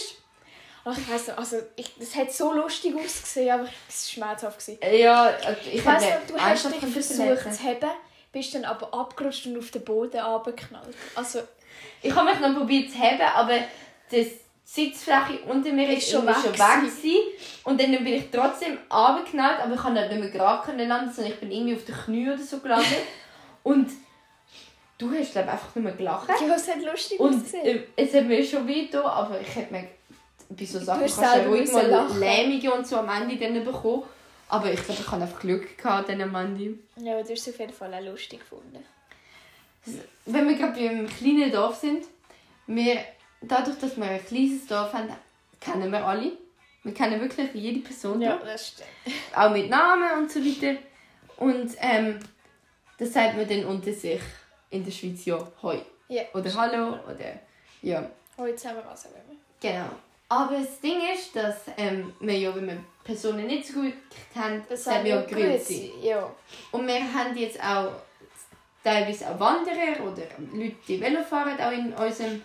Und 0.86 0.97
ich 0.97 1.09
weiss 1.09 1.27
noch, 1.27 1.38
also 1.38 1.57
ich, 1.75 1.91
es 2.00 2.15
hat 2.15 2.31
so 2.31 2.53
lustig 2.53 2.95
ausgesehen, 2.95 3.51
aber 3.51 3.67
es 3.89 4.05
war 4.05 4.13
schmerzhaft. 4.13 4.59
Gewesen. 4.59 4.79
Ja, 4.97 5.24
also 5.24 5.59
ich 5.65 5.75
Ich 5.75 5.86
weiss 5.86 6.03
noch, 6.03 6.27
du 6.27 6.39
hast 6.39 6.65
dich 6.65 6.93
versucht 6.93 7.53
zu 7.53 7.63
heben, 7.63 7.89
bist 8.31 8.55
dann 8.55 8.63
aber 8.63 8.93
abgerutscht 8.93 9.47
und 9.47 9.57
auf 9.57 9.71
den 9.71 9.83
Boden 9.83 10.21
runtergeknallt. 10.21 10.95
Also, 11.15 11.41
Ich 12.01 12.15
habe 12.15 12.29
mich 12.29 12.39
noch 12.39 12.55
probiert 12.55 12.91
zu 12.91 12.98
heben, 13.00 13.22
aber 13.22 13.60
die 14.12 14.31
Sitzfläche 14.63 15.39
unter 15.48 15.72
mir 15.72 15.89
Ist 15.89 16.03
ist 16.03 16.12
schon 16.12 16.27
weg 16.27 16.36
schon 16.36 16.53
weg 16.53 16.81
gewesen. 16.81 17.19
Und 17.63 17.81
dann 17.81 17.91
bin 17.91 18.07
ich 18.07 18.29
trotzdem 18.31 18.77
runtergeknallt, 18.91 19.62
aber 19.62 19.74
ich 19.74 19.79
konnte 19.79 20.01
halt 20.01 20.12
nicht 20.12 20.22
mehr 20.22 20.29
gerade 20.29 20.84
landen, 20.84 21.12
sondern 21.12 21.34
ich 21.34 21.39
bin 21.39 21.51
irgendwie 21.51 21.75
auf 21.75 21.86
den 21.86 21.96
Knien 21.96 22.34
oder 22.34 22.43
so 22.43 22.60
gelandet. 22.60 22.98
und 23.63 23.89
du 24.98 25.12
hast 25.12 25.31
glaube 25.31 25.51
einfach 25.51 25.74
nur 25.75 25.91
gelacht. 25.91 26.29
ja, 26.29 26.53
es 26.53 26.67
hat 26.67 26.84
lustig 26.84 27.19
Und 27.19 27.53
äh, 27.53 27.84
es 27.96 28.13
hat 28.13 28.25
mir 28.25 28.43
schon 28.43 28.67
weh 28.67 28.86
getan, 28.86 29.05
aber 29.05 29.39
ich 29.39 29.55
hätte 29.55 29.74
mir 29.74 29.88
bei 30.50 30.65
so 30.65 30.79
Sachen 30.79 31.01
kannst 31.01 31.22
du 31.22 31.50
ruhig 31.50 31.72
mal 31.72 31.88
lachen. 31.88 32.19
Lähmungen 32.19 32.72
und 32.72 32.88
so 32.88 32.98
am 32.98 33.10
Ende 33.10 33.38
dann 33.38 33.63
bekommen. 33.63 34.03
Aber 34.50 34.72
ich 34.72 34.84
glaube, 34.84 35.01
ich 35.01 35.12
habe 35.12 35.22
einfach 35.24 35.39
Glück 35.39 35.77
gehabt 35.77 36.10
dann 36.10 36.22
am 36.22 36.36
Ende. 36.36 36.77
Ja, 36.98 37.13
aber 37.13 37.24
du 37.24 37.31
hast 37.31 37.48
es 37.48 37.53
auf 37.53 37.60
jeden 37.60 37.74
Fall 37.74 37.93
auch 37.93 38.01
lustig 38.01 38.39
gefunden. 38.39 38.84
Wenn 40.25 40.48
wir 40.48 40.56
gerade 40.56 40.74
beim 40.74 41.08
kleinen 41.08 41.51
Dorf 41.51 41.75
sind, 41.77 42.06
wir, 42.67 43.00
dadurch, 43.41 43.77
dass 43.79 43.98
wir 43.98 44.06
ein 44.06 44.25
kleines 44.25 44.67
Dorf 44.67 44.94
haben, 44.94 45.10
kennen 45.60 45.91
wir 45.91 46.06
alle. 46.06 46.34
Wir 46.84 46.94
kennen 46.94 47.20
wirklich 47.20 47.53
jede 47.53 47.79
Person. 47.82 48.22
Ja, 48.22 48.38
da. 48.38 48.46
das 48.46 48.67
stimmt. 48.70 48.89
Auch 49.36 49.51
mit 49.51 49.70
Namen 49.70 50.20
und 50.20 50.32
so 50.32 50.39
weiter. 50.39 50.79
Und 51.38 51.72
ähm, 51.79 52.20
das 52.98 53.13
sagt 53.13 53.38
man 53.38 53.48
dann 53.48 53.65
unter 53.65 53.94
sich 53.94 54.22
in 54.70 54.84
der 54.84 54.91
Schweiz 54.91 55.25
ja 55.25 55.39
Hoi. 55.62 55.79
Ja. 56.08 56.24
Oder 56.34 56.53
Hallo 56.56 57.00
oder 57.06 57.39
ja. 57.82 58.10
Heute 58.38 58.56
zusammen 58.56 58.82
was 58.89 59.06
auch 59.06 59.12
immer. 59.12 59.38
Genau. 59.60 59.89
Aber 60.29 60.58
das 60.58 60.79
Ding 60.82 61.00
ist, 61.13 61.36
dass 61.36 61.56
ähm, 61.77 62.13
wir 62.20 62.38
ja, 62.38 62.56
wenn 62.56 62.67
wir 62.67 62.84
Personen 63.03 63.48
nicht 63.48 63.67
so 63.67 63.82
gut 63.82 63.94
kennen, 64.34 64.63
Das 64.67 64.84
sagen 64.84 65.06
wir 65.06 65.15
ja 65.15 65.22
Grüezi. 65.22 65.94
Ja. 66.01 66.29
Und 66.72 66.86
wir 66.86 67.13
haben 67.13 67.36
jetzt 67.38 67.62
auch 67.63 67.91
teilweise 68.91 69.29
auch 69.29 69.39
Wanderer 69.39 70.01
oder 70.03 70.24
Leute, 70.53 70.75
die 70.88 71.01
Velo 71.01 71.22
fahren, 71.24 71.60
auch 71.60 71.72
in 71.72 71.94
unserem 71.94 72.44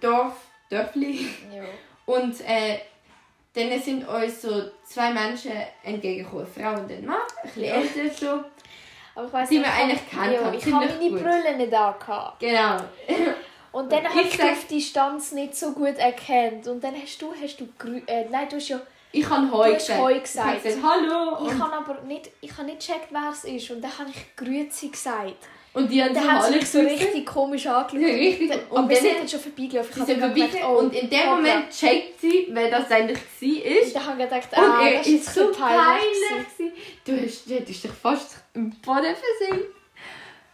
Dorf, 0.00 0.34
Dörfli. 0.70 1.28
ja. 1.54 1.62
Und 2.06 2.40
äh, 2.46 2.78
dann 3.54 3.80
sind 3.80 4.06
uns 4.08 4.42
so 4.42 4.62
zwei 4.84 5.12
Menschen 5.12 5.52
entgegengekommen, 5.82 6.46
eine 6.56 6.64
Frau 6.74 6.80
und 6.82 6.90
ein 6.90 7.04
Mann, 7.06 7.16
ein 7.42 7.42
bisschen 7.48 7.64
Ja. 7.64 7.74
älter 7.74 8.14
so. 8.14 8.44
Aber 9.14 9.26
ich 9.26 9.32
weiss 9.32 9.48
Die 9.48 9.58
nicht, 9.58 9.68
ich 9.68 9.74
eigentlich 9.82 10.10
kennt 10.10 10.32
ja. 10.32 10.52
Ich 10.52 10.72
habe 10.72 10.86
meine 10.86 11.10
gut. 11.10 11.22
Brille 11.22 11.56
nicht 11.56 11.72
angehabt. 11.74 12.40
Genau. 12.40 12.76
Und 13.72 13.90
dann 13.92 14.00
Und 14.04 14.08
habe 14.10 14.20
ich 14.22 14.28
ich 14.28 14.36
sag- 14.36 14.52
auf 14.52 14.66
Distanz 14.66 15.32
nicht 15.32 15.54
so 15.56 15.72
gut 15.72 15.96
erkannt. 15.98 16.66
Und 16.66 16.82
dann 16.82 16.94
hast 17.00 17.20
du, 17.22 17.32
hast 17.40 17.58
du, 17.60 17.64
äh, 18.06 18.24
nein, 18.30 18.48
du 18.48 18.56
hast 18.56 18.68
ja, 18.68 18.80
Ich 19.16 19.28
habe 19.30 19.50
Heu 19.52 19.72
hast 19.74 19.86
gesagt. 19.86 20.00
Heu 20.00 20.12
Ich 20.12 20.22
gesagt. 20.22 20.48
habe 20.48 20.60
gesagt, 20.60 20.82
hallo. 20.84 21.46
ich 21.46 21.58
habe 21.58 21.72
aber 21.72 22.02
nicht, 22.02 22.30
ich 22.40 22.52
habe 22.52 22.64
nicht 22.64 22.80
gecheckt, 22.80 23.08
wer 23.10 23.30
es 23.32 23.44
ist. 23.44 23.70
Und 23.70 23.80
dann 23.82 23.98
habe 23.98 24.10
ich 24.10 24.36
Grüezi 24.36 24.88
gesagt. 24.88 25.34
und 25.72 25.90
die 25.90 26.02
haben 26.02 26.08
Und 26.10 26.16
dann 26.16 26.24
so 26.24 26.30
haben 26.30 26.52
sie 26.52 26.58
mich 26.58 26.68
so 26.68 26.80
richtig 26.80 27.26
komisch 27.26 27.66
angeschaut. 27.66 28.00
Ja, 28.00 28.08
richtig. 28.14 28.50
Und, 28.52 28.70
Und 28.70 28.78
aber 28.78 28.88
wir 28.90 28.96
sind 28.96 29.18
dann 29.18 29.28
schon 29.28 29.40
vorbeigelaufen. 29.40 29.90
Ich 29.90 29.96
Sie 29.96 30.04
sind 30.12 30.20
dann 30.20 30.30
vorbei 30.34 30.46
gedacht, 30.48 30.68
oh, 30.68 30.78
und 30.78 30.94
in 30.94 31.10
dem 31.10 31.18
hoppla. 31.20 31.34
Moment 31.36 31.70
checkt 31.70 32.20
sie, 32.20 32.46
wer 32.50 32.70
das 32.70 32.90
eigentlich 32.90 33.18
war. 33.18 33.84
Und 33.86 33.94
dann 33.94 34.06
habe 34.06 34.22
ich 34.22 34.30
gedacht, 34.30 34.48
Und 34.56 34.64
ah, 34.64 34.86
er 34.88 34.98
das 34.98 35.06
ist 35.06 35.34
so 35.34 35.52
peinlich. 35.52 36.72
Du, 37.04 37.12
hast, 37.24 37.50
du 37.50 37.54
hättest 37.54 37.84
dich 37.84 37.90
fast 37.92 38.36
im 38.54 38.70
Boden 38.70 39.14
versinken. 39.14 39.66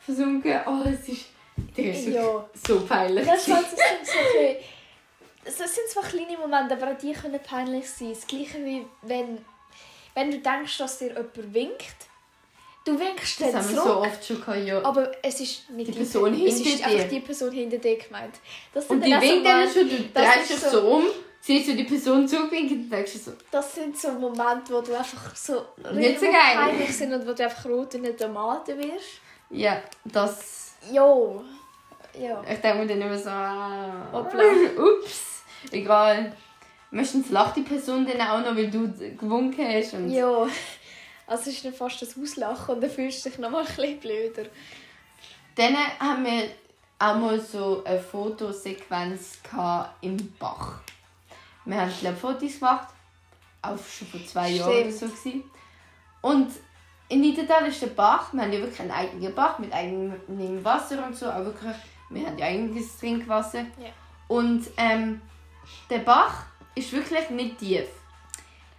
versunken. 0.00 0.61
Oh, 0.67 0.83
es 0.88 1.09
ist, 1.09 1.26
ist 1.76 2.07
Ja. 2.09 2.49
so 2.67 2.81
peinlich. 2.81 3.26
Das, 3.26 3.47
halt, 3.49 3.64
das, 3.64 3.71
sind 3.71 4.07
so 4.07 4.57
das 5.44 5.56
sind 5.75 5.88
zwar 5.88 6.02
kleine 6.04 6.37
Momente, 6.38 6.75
aber 6.75 6.92
auch 6.92 6.99
die 6.99 7.12
können 7.12 7.40
peinlich 7.42 7.88
sein. 7.90 8.11
Das 8.12 8.26
gleiche 8.26 8.64
wie 8.64 8.87
wenn, 9.02 9.38
wenn 10.14 10.30
du 10.30 10.38
denkst, 10.38 10.78
dass 10.78 10.99
dir 10.99 11.09
jemand 11.09 11.54
winkt. 11.54 11.97
Du 12.85 12.99
winkst 12.99 13.40
das 13.40 13.52
dann 13.52 13.68
wir 13.68 13.76
so 13.76 13.82
zurück, 13.82 14.06
oft 14.06 14.25
schon 14.26 14.40
gehabt, 14.40 14.66
ja. 14.66 14.82
aber 14.82 15.12
es 15.23 15.38
ist 15.40 15.68
nicht 15.70 15.88
Die 15.88 15.99
Person 15.99 16.32
es 16.32 16.56
hinter 16.56 16.70
ist 16.75 16.85
einfach 16.85 16.99
dir. 17.02 17.09
die 17.09 17.20
Person 17.20 17.52
hinter 17.52 17.76
dir 17.78 17.99
gemeint. 17.99 18.35
Das 18.73 18.87
Und 18.87 19.04
die 19.04 19.11
dann 19.11 19.20
so 19.20 19.28
winkt 19.28 19.47
dann 19.47 19.68
schon, 19.70 19.88
du 19.90 19.97
drehst 20.14 20.50
dich 20.50 20.56
so 20.59 20.80
um, 20.88 21.04
siehst 21.42 21.68
du 21.68 21.75
die 21.76 21.85
Person 21.85 22.26
zurückwinken 22.26 22.85
und 22.85 22.90
denkst 22.90 23.12
du 23.12 23.18
so, 23.18 23.32
Das 23.50 23.75
sind 23.75 23.99
so 23.99 24.12
Momente, 24.12 24.73
wo 24.73 24.80
du 24.80 24.97
einfach 24.97 25.37
so 25.37 25.62
Nicht 25.92 26.20
so 26.20 26.26
geil. 26.26 26.35
peinlich 26.54 26.97
sind 26.97 27.12
und 27.12 27.26
wo 27.28 27.32
du 27.35 27.44
einfach 27.44 27.66
rot 27.66 27.94
in 27.94 28.02
den 28.04 28.16
Tomaten 28.16 28.78
wirst. 28.78 29.20
ja, 29.50 29.82
das... 30.04 30.73
Jo. 30.90 31.44
Ja. 32.18 32.42
Ich 32.50 32.59
denke 32.61 32.78
mir 32.78 32.87
dann 32.87 33.02
immer 33.02 33.18
so, 33.18 33.28
ah, 33.28 34.09
Hoppla. 34.11 34.42
ups, 34.78 35.29
egal. 35.71 36.35
Meistens 36.90 37.31
lacht 37.31 37.57
die 37.57 37.62
Person 37.62 38.07
dann 38.07 38.21
auch 38.21 38.45
noch, 38.45 38.57
weil 38.57 38.71
du 38.71 38.93
gewunken 39.17 39.67
hast. 39.67 39.95
Und 39.95 40.11
Ja. 40.11 40.47
Also 41.26 41.50
ist 41.50 41.64
dann 41.64 41.73
fast 41.73 42.02
das 42.02 42.19
Auslachen 42.19 42.75
und 42.75 42.81
dann 42.81 42.90
fühlst 42.90 43.25
du 43.25 43.31
dich 43.31 43.38
noch 43.38 43.50
mal 43.50 43.61
ein 43.61 43.67
bisschen 43.67 44.00
blöder. 44.00 44.49
Dann 45.55 45.76
haben 46.00 46.25
wir 46.25 46.50
auch 46.99 47.14
mal 47.17 47.40
so 47.40 47.85
eine 47.85 48.00
Fotosequenz 48.00 49.38
im 50.00 50.33
Bach. 50.38 50.81
Wir 51.64 51.81
haben 51.81 51.93
glaub, 52.00 52.19
Fotos 52.19 52.59
gemacht, 52.59 52.88
auch 53.62 53.79
schon 53.79 54.09
vor 54.09 54.26
zwei 54.26 54.50
Jahren 54.50 54.73
oder 54.73 54.90
so. 54.90 55.07
Stimmt. 55.07 55.23
Gewesen. 55.23 55.45
Und 56.23 56.50
in 57.09 57.21
Niedertal 57.21 57.67
ist 57.67 57.83
der 57.83 57.88
Bach, 57.88 58.33
wir 58.33 58.43
haben 58.43 58.52
ja 58.52 58.61
wirklich 58.61 58.81
einen 58.81 58.90
eigenen 58.90 59.35
Bach 59.35 59.59
mit 59.59 59.73
eigenem 59.73 60.64
Wasser 60.64 61.05
und 61.07 61.17
so, 61.17 61.26
auch 61.26 61.45
wirklich, 61.45 61.75
wir 62.11 62.26
haben 62.26 62.38
ja 62.38 62.47
eigenes 62.47 62.99
Trinkwasser. 62.99 63.61
Ja. 63.61 63.90
Und 64.29 64.67
ähm, 64.76 65.21
der 65.89 65.99
Bach 65.99 66.45
ist 66.75 66.93
wirklich 66.93 67.29
nicht 67.31 67.59
tief. 67.59 67.87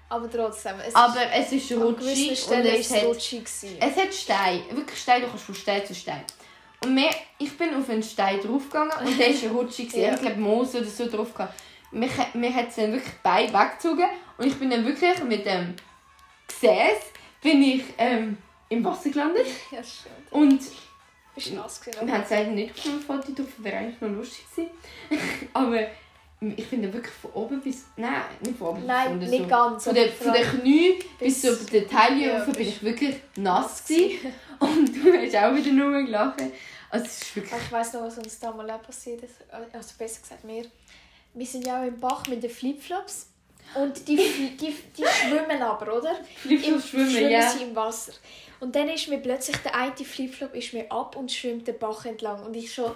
Aber 0.10 0.30
trotzdem, 0.30 0.76
es 0.86 0.94
Aber 0.94 1.22
es 1.34 1.52
ist 1.54 1.72
ist, 1.72 1.78
an 1.78 1.96
gewissen 1.96 2.30
rutschig 2.30 2.48
und 2.50 2.66
es 2.66 2.80
ist 2.80 2.92
es 2.92 2.98
hat 2.98 3.06
rutschig 3.06 3.44
es 3.80 3.96
hat 3.96 4.14
Steine, 4.14 4.64
wirklich 4.72 5.00
Steine, 5.00 5.24
du 5.24 5.30
kannst 5.30 5.46
von 5.46 5.56
Stein 5.56 5.86
zu 5.86 5.96
Stein. 5.96 6.24
Und 6.84 6.96
wir, 6.96 7.10
ich 7.38 7.58
bin 7.58 7.74
auf 7.76 7.90
einen 7.90 8.04
Stein 8.04 8.42
draufgegangen 8.42 8.92
und 9.06 9.18
der 9.18 9.28
ist 9.28 9.44
ja 9.44 9.52
rutschig. 9.52 9.94
Ja. 9.96 10.14
Ich 10.14 10.22
glaube, 10.22 10.40
Moos 10.40 10.76
oder 10.76 10.86
so 10.86 11.10
drauf 11.10 11.34
gehabt. 11.34 11.54
Mir, 11.92 12.10
mir 12.34 12.54
hat 12.54 12.70
es 12.70 12.76
dann 12.76 12.92
wirklich 12.92 13.14
die 13.14 13.24
Beine 13.24 13.54
weggezogen 13.54 14.06
und 14.38 14.48
ich 14.48 14.58
bin 14.58 14.70
dann 14.70 14.86
wirklich 14.86 15.24
mit 15.24 15.46
dem 15.46 15.76
Gesäß 16.48 16.98
bin 17.42 17.62
ich 17.64 17.84
ähm, 17.98 18.38
im 18.70 18.84
Wasser 18.84 19.10
gelandet. 19.10 19.48
Ja, 19.72 19.84
stimmt. 19.84 20.32
Und 20.32 20.62
Bist 21.36 21.48
du 21.48 21.56
nass 21.56 21.80
gewesen? 21.82 22.06
wir 22.06 22.14
haben 22.14 22.24
es 22.24 22.30
leider 22.30 22.52
nicht 22.52 22.86
dem 22.86 23.00
Foto 23.00 23.32
drauf, 23.32 23.48
wäre 23.58 23.78
eigentlich 23.78 24.02
noch 24.02 24.10
lustig 24.10 24.46
gewesen. 24.56 24.72
Aber 25.54 25.88
ich 26.42 26.70
dann 26.72 26.92
wirklich 26.92 27.14
von 27.14 27.32
oben 27.34 27.62
bis... 27.62 27.86
Nein, 27.96 28.24
nicht 28.44 28.58
von 28.58 28.70
oben 28.70 28.86
Nein, 28.86 29.20
bis 29.20 29.30
nicht 29.30 29.44
so. 29.44 29.48
ganz. 29.48 29.84
Von 29.84 29.96
aber 29.96 30.08
von 30.08 30.34
den 30.34 30.44
Knie 30.44 30.94
bis, 31.20 31.42
bis- 31.42 31.60
so 31.60 31.66
den 31.66 31.88
Taille 31.88 32.27
Ja, 32.27 32.44
rauf 32.44 32.51
bin 32.51 32.68
ich 32.68 32.82
wirklich 32.82 33.16
nass 33.36 33.86
gewesen. 33.86 34.34
Und 34.60 34.88
du 34.96 35.14
hast 35.14 35.36
auch 35.36 35.56
wieder 35.56 35.72
nur 35.72 36.01
gelacht. 36.04 36.42
Also 36.90 37.06
es 37.06 37.22
ist 37.22 37.36
wirklich... 37.36 37.62
Ich 37.62 37.72
weiss 37.72 37.94
noch, 37.94 38.01
was 38.01 38.18
uns 38.18 38.40
da 38.40 38.51
mal 38.51 38.70
auch 38.72 38.82
passiert 38.82 39.22
ist. 39.22 39.36
Also 39.51 39.94
besser 39.98 40.22
gesagt, 40.22 40.48
wir. 40.48 40.66
Wir 41.34 41.46
sind 41.46 41.66
ja 41.66 41.82
auch 41.82 41.88
im 41.88 42.00
Bach 42.00 42.27
mit 42.27 42.42
den 42.42 42.50
Flipflops. 42.50 43.27
Und 43.75 44.08
die, 44.08 44.16
die, 44.60 44.75
die 44.98 45.06
schwimmen 45.06 45.62
aber, 45.62 45.96
oder? 45.96 46.16
Flipflops 46.38 46.90
schwimmen, 46.90 47.30
ja. 47.30 47.50
sie 47.50 47.64
im 47.64 47.75
Wasser. 47.75 48.14
Und 48.60 48.75
dann 48.75 48.90
ist 48.90 49.08
mir 49.08 49.20
plötzlich 49.20 49.58
der 49.58 49.75
eine 49.75 49.96
Flipflop 49.96 50.56
ist 50.56 50.74
mir 50.74 50.92
ab 50.92 51.16
und 51.16 51.32
schwimmt 51.32 51.68
den 51.68 51.77
Bach 51.77 52.06
entlang. 52.06 52.44
Und 52.44 52.56
ich 52.56 52.74
schon... 52.74 52.92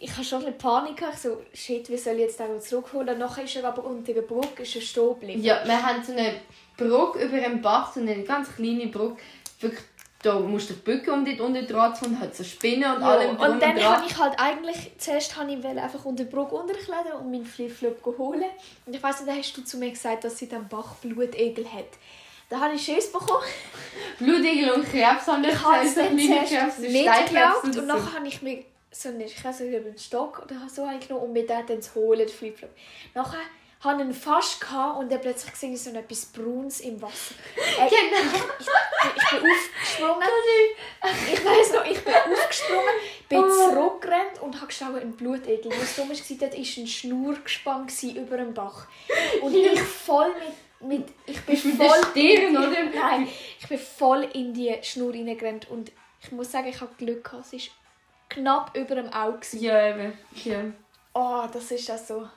Ich 0.00 0.12
hatte 0.12 0.24
schon 0.24 0.38
ein 0.38 0.52
bisschen 0.52 0.58
Panik. 0.58 1.02
Ich 1.12 1.18
so, 1.18 1.42
shit, 1.52 1.88
wie 1.90 1.96
soll 1.96 2.14
ich 2.14 2.20
jetzt 2.20 2.38
den 2.38 2.60
zurückholen? 2.60 3.08
Und 3.08 3.18
nachher 3.18 3.44
ist 3.44 3.56
er 3.56 3.64
aber 3.64 3.84
unter 3.84 4.12
der 4.12 4.22
Brücke 4.22 4.62
ist 4.62 4.74
er 4.76 4.80
stehen 4.80 5.08
geblieben. 5.08 5.42
Ja, 5.42 5.60
wir 5.64 5.82
haben 5.82 6.02
so 6.04 6.12
eine 6.12 6.34
Brücke 6.76 7.24
über 7.24 7.36
einen 7.36 7.60
Bach, 7.60 7.92
so 7.92 8.00
eine 8.00 8.22
ganz 8.22 8.54
kleine 8.54 8.86
Brücke. 8.86 9.20
Wirklich, 9.60 9.82
da 10.22 10.38
musst 10.38 10.70
du 10.70 10.74
dich 10.74 10.84
bücken, 10.84 11.10
um 11.14 11.24
dort 11.24 11.40
unten 11.40 11.66
dran 11.66 11.94
zu 11.94 12.04
kommen. 12.04 12.20
Hat 12.20 12.34
so 12.34 12.44
Spinnen 12.44 12.94
und 12.94 13.00
Ja, 13.00 13.08
allem 13.08 13.36
drum 13.36 13.50
und 13.54 13.62
dann 13.62 13.76
dran. 13.76 13.96
habe 13.96 14.06
ich 14.06 14.16
halt 14.16 14.38
eigentlich, 14.38 14.92
zuerst 14.98 15.36
habe 15.36 15.52
ich 15.52 15.64
einfach 15.64 16.04
unter 16.04 16.24
die 16.24 16.30
Brücke 16.30 16.54
unterklettern 16.54 17.20
und 17.20 17.30
meinen 17.32 17.44
Flipflop 17.46 18.04
holen. 18.18 18.44
Und 18.86 18.94
ich 18.94 19.02
weiss 19.02 19.20
nicht, 19.20 19.28
da 19.32 19.36
hast 19.36 19.56
du 19.56 19.64
zu 19.64 19.78
mir 19.78 19.90
gesagt, 19.90 20.22
dass 20.22 20.38
sie 20.38 20.48
den 20.48 20.68
Bach 20.68 20.94
Blutegel 20.96 21.64
hat. 21.72 21.86
Da 22.50 22.60
habe 22.60 22.74
ich 22.74 22.82
Schiss 22.82 23.10
bekommen. 23.12 23.42
Blutegel 24.18 24.70
und 24.70 24.84
Krebs 24.88 25.26
haben 25.26 25.42
das 25.42 25.54
Ich 25.54 25.64
habe 25.64 25.84
es 25.84 25.94
dann 25.94 26.18
zuerst 26.18 26.78
nicht 26.78 27.26
geglaubt 27.26 27.64
und 27.64 27.86
nachher 27.86 28.14
habe 28.14 28.26
ich 28.28 28.40
mir 28.42 28.64
so 28.90 29.08
einen, 29.10 29.20
ich 29.20 29.38
ob 29.44 29.60
einen 29.60 29.98
Stock 29.98 30.42
oder 30.44 30.68
so 30.68 30.84
eingenommen 30.84 31.26
und 31.26 31.32
mir 31.32 31.46
den 31.46 31.66
dann 31.66 31.82
zu 31.82 31.94
holen, 31.94 32.20
den 32.20 32.28
Flipflop. 32.28 32.70
Nachher 33.14 33.40
hatte 33.80 34.02
ich 34.02 34.08
ihn 34.08 34.14
fast 34.14 34.60
gehabt 34.60 34.98
und 34.98 35.12
dann 35.12 35.20
plötzlich 35.20 35.54
sehe 35.54 35.72
ich 35.72 35.80
so 35.80 35.90
etwas 35.90 36.26
Braunes 36.26 36.80
im 36.80 37.00
Wasser. 37.00 37.34
Äh, 37.56 37.86
ich, 37.86 37.92
ich 37.92 39.30
bin 39.30 39.50
aufgesprungen. 39.50 40.28
Ich 41.32 41.44
weiß 41.44 41.72
noch, 41.74 41.84
ich 41.84 42.04
bin 42.04 42.14
aufgesprungen, 42.14 42.94
bin 43.28 43.38
Oh. 43.44 43.70
zurückgerannt 43.70 44.42
und 44.42 44.56
habe 44.56 44.66
geschaut, 44.66 45.00
ein 45.00 45.12
Blutegel. 45.12 45.70
Was 45.80 45.94
dumm 45.96 46.08
war, 46.08 46.16
dort 46.16 46.52
war 46.52 46.58
ein 46.58 46.86
Schnur 46.86 47.34
gewesen 47.36 48.16
über 48.16 48.36
dem 48.36 48.52
Bach. 48.52 48.86
Und 49.42 49.54
ich 49.54 49.80
voll 49.80 50.32
mit, 50.80 51.06
mit 51.06 51.08
ich 51.26 51.40
bin 51.42 51.54
mit 51.54 51.76
voll 51.76 52.04
Stirn, 52.10 52.16
in 52.16 52.50
die, 52.50 52.56
oder? 52.56 52.84
Nein, 52.84 53.28
ich 53.60 53.68
bin 53.68 53.78
voll 53.78 54.28
in 54.32 54.54
die 54.54 54.76
Schnur 54.82 55.12
reingerannt 55.12 55.70
und 55.70 55.92
ich 56.20 56.32
muss 56.32 56.50
sagen, 56.50 56.66
ich 56.66 56.80
habe 56.80 56.92
Glück 56.98 57.24
gehabt. 57.24 57.46
Es 57.46 57.52
war 57.52 57.60
knapp 58.28 58.76
über 58.76 58.94
dem 58.94 59.12
Auge. 59.12 59.38
gewesen. 59.38 59.62
Ja, 59.62 59.88
eben. 59.90 60.12
Ja. 60.44 60.58
Oh, 61.14 61.44
das 61.52 61.70
ist 61.70 61.88
ja 61.88 61.98
so. 61.98 62.28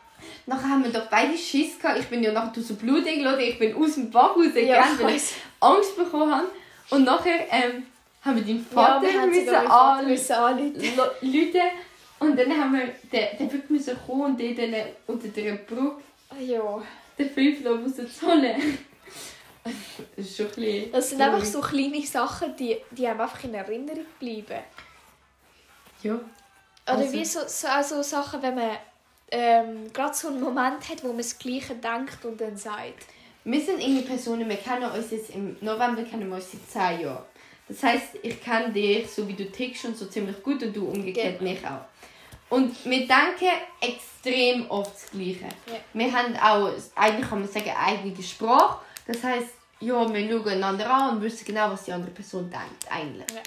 Nachher 0.46 0.70
haben 0.70 0.84
wir 0.84 0.92
doch 0.92 1.08
beide 1.10 1.38
Schiss 1.38 1.80
gehabt. 1.80 2.00
Ich 2.00 2.08
bin 2.08 2.24
ja 2.24 2.32
nachher 2.32 2.52
durch 2.54 2.68
so 2.68 2.76
oder? 2.76 3.40
Ich 3.40 3.58
bin 3.58 3.76
aus 3.76 3.96
dem 3.96 4.12
Bach 4.12 4.36
rausgerannt, 4.36 4.68
Ja, 4.68 4.88
ich 4.94 5.04
weil 5.04 5.16
ich. 5.16 5.34
Angst 5.60 5.96
bekommen 5.98 6.34
habe. 6.34 6.48
Und 6.92 7.06
nachher 7.06 7.48
ähm, 7.52 7.86
haben 8.24 8.36
wir 8.36 8.44
deinen 8.44 8.66
Vater 8.66 9.08
ja, 9.08 9.14
wir 9.14 9.22
haben 9.22 9.30
müssen 9.30 9.48
Vater 9.48 10.04
müssen 10.04 10.34
anrufen. 10.34 11.62
Und 12.20 12.38
dann 12.38 12.52
haben 12.52 12.74
wir, 12.74 12.90
der, 13.12 13.34
der 13.34 13.52
wird 13.52 13.70
müssen 13.70 13.98
kommen 14.06 14.22
und 14.22 14.40
den 14.40 14.56
dann 14.56 14.74
unter 15.08 15.28
der 15.28 15.54
Brücke 15.54 16.02
Oh, 16.32 16.40
ja. 16.40 16.82
den 17.18 17.30
Flipflop 17.30 17.80
rauszuholen. 17.84 18.78
Das 19.64 20.26
ist 20.26 20.38
schon 20.38 20.46
ein 20.48 20.52
bisschen... 20.54 20.92
Das 20.92 21.10
sind 21.10 21.22
einfach 21.22 21.44
so 21.44 21.62
kleine 21.62 22.02
Sachen, 22.06 22.56
die, 22.56 22.78
die 22.92 23.08
einem 23.08 23.22
einfach 23.22 23.44
in 23.44 23.54
Erinnerung 23.54 24.06
bleiben. 24.20 24.60
Ja. 26.04 26.14
Oder 26.14 26.22
Also- 26.86 27.14
wie 27.14 27.26
so, 27.26 27.40
so, 27.48 27.68
auch 27.68 27.84
so 27.84 28.02
Sachen, 28.02 28.42
wenn 28.42 28.56
man 28.56 28.72
ähm, 29.34 29.94
gerade 29.94 30.14
so 30.14 30.28
einen 30.28 30.42
Moment 30.42 30.88
hat, 30.90 31.04
wo 31.04 31.08
man 31.10 31.20
das 31.20 31.38
Gleiche 31.38 31.76
denkt 31.76 32.24
und 32.26 32.40
dann 32.42 32.58
sagt. 32.58 33.06
Wir 33.46 33.62
sind 33.62 33.80
irgendwie 33.80 34.02
Personen, 34.04 34.48
wir 34.50 34.58
kennen 34.58 34.84
uns 34.92 35.10
jetzt 35.12 35.30
im 35.32 35.56
November 35.62 36.04
kennen 36.04 36.28
wir 36.30 36.36
uns 36.36 36.52
seit 36.52 36.98
10 36.98 37.02
Jahren. 37.06 37.24
Das 37.68 37.82
heisst, 37.82 38.10
ich 38.22 38.44
kenne 38.44 38.72
dich, 38.74 39.10
so 39.10 39.26
wie 39.28 39.34
du 39.34 39.50
tickst 39.50 39.86
und 39.86 39.98
so 39.98 40.06
ziemlich 40.08 40.44
gut 40.44 40.62
und 40.64 40.76
du 40.76 40.86
umgekehrt 40.90 41.40
Genau. 41.40 41.52
mich 41.52 41.66
auch. 41.66 41.86
Und 42.50 42.76
wir 42.84 43.08
denken 43.08 43.48
extrem 43.80 44.70
oft 44.70 44.94
das 44.94 45.10
Gleiche. 45.12 45.46
Ja. 45.68 45.76
Wir 45.94 46.12
haben 46.14 46.36
auch, 46.36 46.74
eigentlich 46.96 47.30
kann 47.30 47.40
man 47.40 47.48
sagen, 47.50 47.72
eigene 47.80 48.22
Sprache. 48.22 48.80
Das 49.08 49.24
heisst, 49.24 49.54
ja, 49.80 50.14
wir 50.14 50.30
schauen 50.30 50.48
einander 50.50 50.90
an 50.94 51.16
und 51.16 51.22
wissen 51.24 51.46
genau, 51.46 51.72
was 51.72 51.86
die 51.86 51.94
andere 51.94 52.12
Person 52.12 52.50
denkt, 52.50 52.86
eigentlich. 52.92 53.32
Ja. 53.34 53.42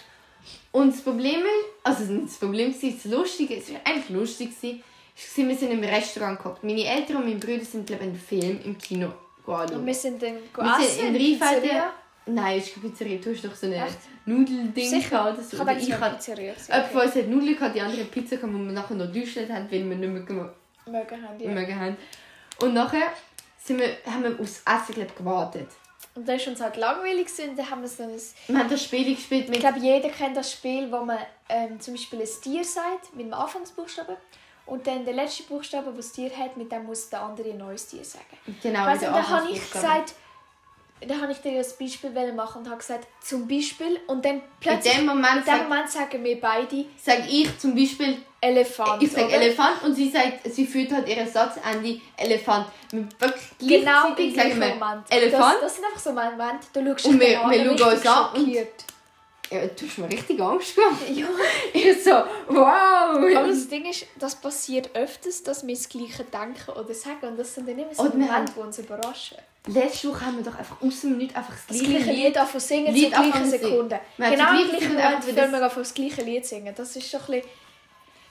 Und 0.72 0.92
das 0.92 1.00
Problem, 1.02 1.40
also 1.82 2.04
nicht 2.04 2.26
das 2.26 2.36
Problem, 2.36 2.72
war 2.74 2.90
das 2.90 3.04
Lustige, 3.04 3.56
es 3.56 3.72
war 3.72 3.80
eigentlich 3.84 4.10
lustig, 4.10 4.50
ist, 4.50 5.36
wir 5.36 5.54
sind 5.56 5.70
im 5.70 5.84
Restaurant 5.84 6.38
geguckt. 6.38 6.64
Meine 6.64 6.84
Eltern 6.84 7.16
und 7.18 7.24
meine 7.26 7.36
Brüder 7.38 7.64
sind, 7.64 7.86
glaube 7.86 8.02
ich, 8.04 8.08
einen 8.10 8.18
Film 8.18 8.60
im 8.64 8.76
Kino 8.78 9.12
anschauen. 9.46 9.78
Und 9.78 9.86
wir 9.86 9.94
sind 9.94 10.20
dann 10.22 10.34
Wir 10.34 10.88
sind 10.88 11.14
in. 11.14 11.38
Pizzeria. 11.38 11.92
Nein, 12.26 12.58
es 12.58 12.66
ist 12.68 12.74
keine 12.74 12.88
Pizzeria. 12.88 13.18
Du 13.18 13.30
hast 13.32 13.44
doch 13.44 13.54
so 13.54 13.66
ein? 13.66 13.84
Nudelding 14.26 14.90
gehabt 15.10 15.36
so. 15.44 15.56
Ich 15.56 15.60
habe 15.60 15.72
ich 15.74 15.92
eine 15.92 16.00
hatte 16.00 16.16
Pizzeria. 16.16 16.54
Jemand 16.66 16.86
von 16.92 17.00
uns 17.02 17.14
hat 17.14 17.28
Nudeln 17.28 17.54
gehabt, 17.54 17.74
die 17.76 17.80
andere 17.80 18.04
Pizza 18.04 18.36
gehabt, 18.36 18.52
die 18.54 18.58
wir 18.58 18.72
nachher 18.72 18.94
noch 18.96 19.12
durchgestellt 19.12 19.50
haben, 19.50 19.70
weil 19.70 19.88
wir 19.88 19.96
nicht 19.96 20.12
mehr 20.12 20.22
gemo- 20.22 20.50
Mögen 20.90 21.22
haben 21.22 21.54
mögen 21.54 21.80
haben. 21.80 21.96
Und 22.60 22.74
nachher 22.74 23.12
sind 23.62 23.78
wir, 23.80 23.96
haben 24.06 24.22
wir 24.24 24.40
aufs 24.40 24.62
Essen 24.66 24.94
glaub, 24.94 25.08
ich, 25.08 25.14
gewartet. 25.14 25.68
Und 26.14 26.28
dann 26.28 26.38
war 26.38 26.46
uns 26.46 26.60
halt 26.60 26.76
langweilig 26.76 27.28
und 27.42 27.58
dann 27.58 27.70
haben 27.70 27.82
wir 27.82 27.88
so 27.88 28.04
ein... 28.04 28.20
Wir 28.46 28.58
haben 28.58 28.70
das 28.70 28.84
Spiel 28.84 29.14
gespielt 29.14 29.44
Ich 29.44 29.50
mit... 29.50 29.60
glaube, 29.60 29.80
jeder 29.80 30.10
kennt 30.10 30.36
das 30.36 30.52
Spiel, 30.52 30.90
wo 30.92 30.98
man 31.04 31.18
ähm, 31.48 31.80
zum 31.80 31.94
Beispiel 31.94 32.20
ein 32.20 32.28
Tier 32.40 32.64
sagt, 32.64 33.14
mit 33.14 33.26
dem 33.26 33.34
Anfangsbuchstaben. 33.34 34.16
Und 34.66 34.86
dann 34.86 35.04
der 35.04 35.14
letzte 35.14 35.42
Buchstabe, 35.42 35.86
den 35.90 35.96
das 35.96 36.12
Tier 36.12 36.30
hat, 36.36 36.56
mit 36.56 36.72
dem 36.72 36.86
muss 36.86 37.10
der 37.10 37.20
andere 37.20 37.50
ein 37.50 37.58
neues 37.58 37.86
Tier 37.88 38.04
sagen. 38.04 38.24
Genau, 38.62 38.86
Weißt 38.86 39.02
mit 39.02 39.10
du, 39.10 39.14
den 39.14 39.22
da 39.22 39.28
habe 39.28 39.50
ich 39.50 39.72
gesagt, 39.72 40.14
da 41.06 41.20
habe 41.20 41.32
ich 41.32 41.38
dir 41.38 41.52
ein 41.52 41.64
Beispiel 41.78 42.32
machen 42.32 42.62
und 42.62 42.66
habe 42.68 42.78
gesagt, 42.78 43.06
zum 43.22 43.46
Beispiel, 43.48 44.00
und 44.06 44.24
dann 44.24 44.36
In 44.36 44.42
plötzlich, 44.60 44.94
dem 44.96 45.06
Moment 45.06 45.36
in 45.38 45.38
dem 45.40 45.44
sage 45.46 45.62
Moment 45.64 45.90
sagen 45.90 46.24
wir 46.24 46.40
beide 46.40 46.84
sag 47.02 47.18
ich 47.30 47.58
zum 47.58 47.74
Beispiel, 47.74 48.18
Elefant. 48.40 49.02
ich 49.02 49.10
sage? 49.12 49.32
Elefant 49.32 49.82
und 49.84 49.94
sie 49.94 50.10
sagt, 50.10 50.40
sie 50.52 50.66
führt 50.66 50.92
halt 50.92 51.08
ihren 51.08 51.26
Satzende 51.26 52.00
Elefant. 52.16 52.66
Wir 52.90 53.06
wirklich 53.18 53.80
Genau 53.80 54.08
im 54.16 54.32
gleichen 54.34 54.58
Moment. 54.58 55.04
Elefant. 55.10 55.54
Das, 55.54 55.60
das 55.62 55.74
sind 55.76 55.84
einfach 55.86 55.98
so 56.00 56.12
Momente, 56.12 56.66
du 56.72 56.84
schaust 56.90 57.06
Und 57.06 57.18
dich 57.20 57.28
wir- 57.30 57.40
an, 57.44 57.50
wir 57.50 57.64
schauen 57.78 57.92
uns 57.92 58.02
du 58.02 58.10
an 58.10 58.34
und-. 58.34 58.54
Ja, 59.50 59.60
du 59.66 59.86
hast 59.86 59.98
mir 59.98 60.08
richtig 60.10 60.40
Angst 60.40 60.74
gemacht. 60.74 60.96
Ja. 61.14 61.26
Ich 61.74 62.02
so, 62.02 62.10
wow. 62.48 62.66
Aber 62.66 63.46
das 63.48 63.68
Ding 63.68 63.84
ist, 63.84 64.06
das 64.18 64.34
passiert 64.36 64.90
öfters, 64.94 65.42
dass 65.42 65.66
wir 65.66 65.74
das 65.74 65.88
Gleiche 65.88 66.24
denken 66.24 66.70
oder 66.70 66.94
sagen. 66.94 67.26
Und 67.28 67.38
das 67.38 67.54
sind 67.54 67.68
dann 67.68 67.78
immer 67.78 67.94
so 67.94 68.04
Und 68.04 68.18
Momente, 68.18 68.52
die 68.56 68.60
uns 68.60 68.78
überraschen. 68.78 69.36
Letzte 69.66 70.08
Woche 70.10 70.26
haben 70.26 70.36
wir 70.36 70.44
doch 70.44 70.58
einfach 70.58 70.80
aus 70.82 71.00
dem 71.00 71.16
Nichts 71.16 71.34
einfach 71.36 71.54
das 71.54 71.66
Das 71.68 71.78
gleiche 71.78 72.04
gleiche 72.04 72.10
Lied. 72.12 72.36
Anfangen 72.36 72.60
singen 72.60 72.94
Lied 72.94 73.14
zur 73.14 73.22
gleichen. 73.24 73.50
Sekunde. 73.50 74.00
Genau 74.18 74.30
im 74.30 74.68
gleichen 74.68 74.88
Moment 74.88 75.18
das- 75.26 75.36
wir 75.36 75.42
einfach 75.64 75.74
das 75.78 75.94
gleiche 75.94 76.22
Lied 76.22 76.44
singen. 76.46 76.74
Das 76.76 76.96
ist 76.96 77.08
schon 77.10 77.20
ein 77.20 77.26
bisschen... 77.26 77.42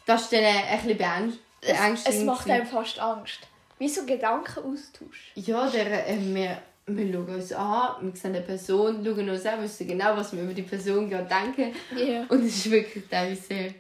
Das 0.06 0.22
ist 0.22 0.34
dann 0.34 0.44
ein 0.44 0.78
bisschen 0.84 0.98
beängst- 0.98 1.40
Es, 1.62 1.68
beängstigend. 1.78 2.20
es 2.20 2.26
macht 2.26 2.50
einem 2.50 2.66
fast 2.68 3.00
Angst. 3.00 3.40
Wie 3.80 3.90
so 3.90 4.06
Gedankenaustausch. 4.06 5.32
Ja, 5.36 5.68
der, 5.70 6.08
äh, 6.08 6.18
wir, 6.20 6.62
wir 6.86 7.14
schauen 7.14 7.36
uns 7.36 7.52
an, 7.54 7.96
wir 8.02 8.16
sehen 8.16 8.36
eine 8.36 8.42
Person, 8.42 9.04
schauen 9.04 9.30
uns 9.30 9.46
an, 9.46 9.62
wissen 9.64 9.88
genau, 9.88 10.16
was 10.16 10.34
wir 10.36 10.44
über 10.44 10.54
die 10.54 10.62
Person 10.62 11.10
gerade 11.10 11.28
denken. 11.28 11.76
Ja. 11.98 12.26
Und 12.30 12.44
es 12.46 12.58
ist 12.58 12.70
wirklich 12.72 13.06
teilweise 13.10 13.42
sehr... 13.42 13.74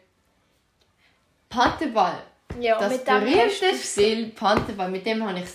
Panteball. 1.50 2.18
Ja, 2.60 2.80
Das 2.80 2.92
mit 2.94 3.08
dem 3.08 3.20
berühmte 3.20 3.76
Spiel 3.84 4.30
Panteball, 4.30 4.89
mit 4.89 5.06
dem 5.06 5.24
habe 5.28 5.39
ich 5.39 5.46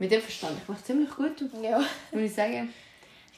mit 0.00 0.10
dem 0.10 0.20
verstanden. 0.20 0.58
Ich 0.62 0.68
mache 0.68 0.82
ziemlich 0.82 1.10
gut, 1.10 1.40
Ja. 1.62 1.78
muss 1.78 2.22
ich 2.22 2.34
sagen. 2.34 2.72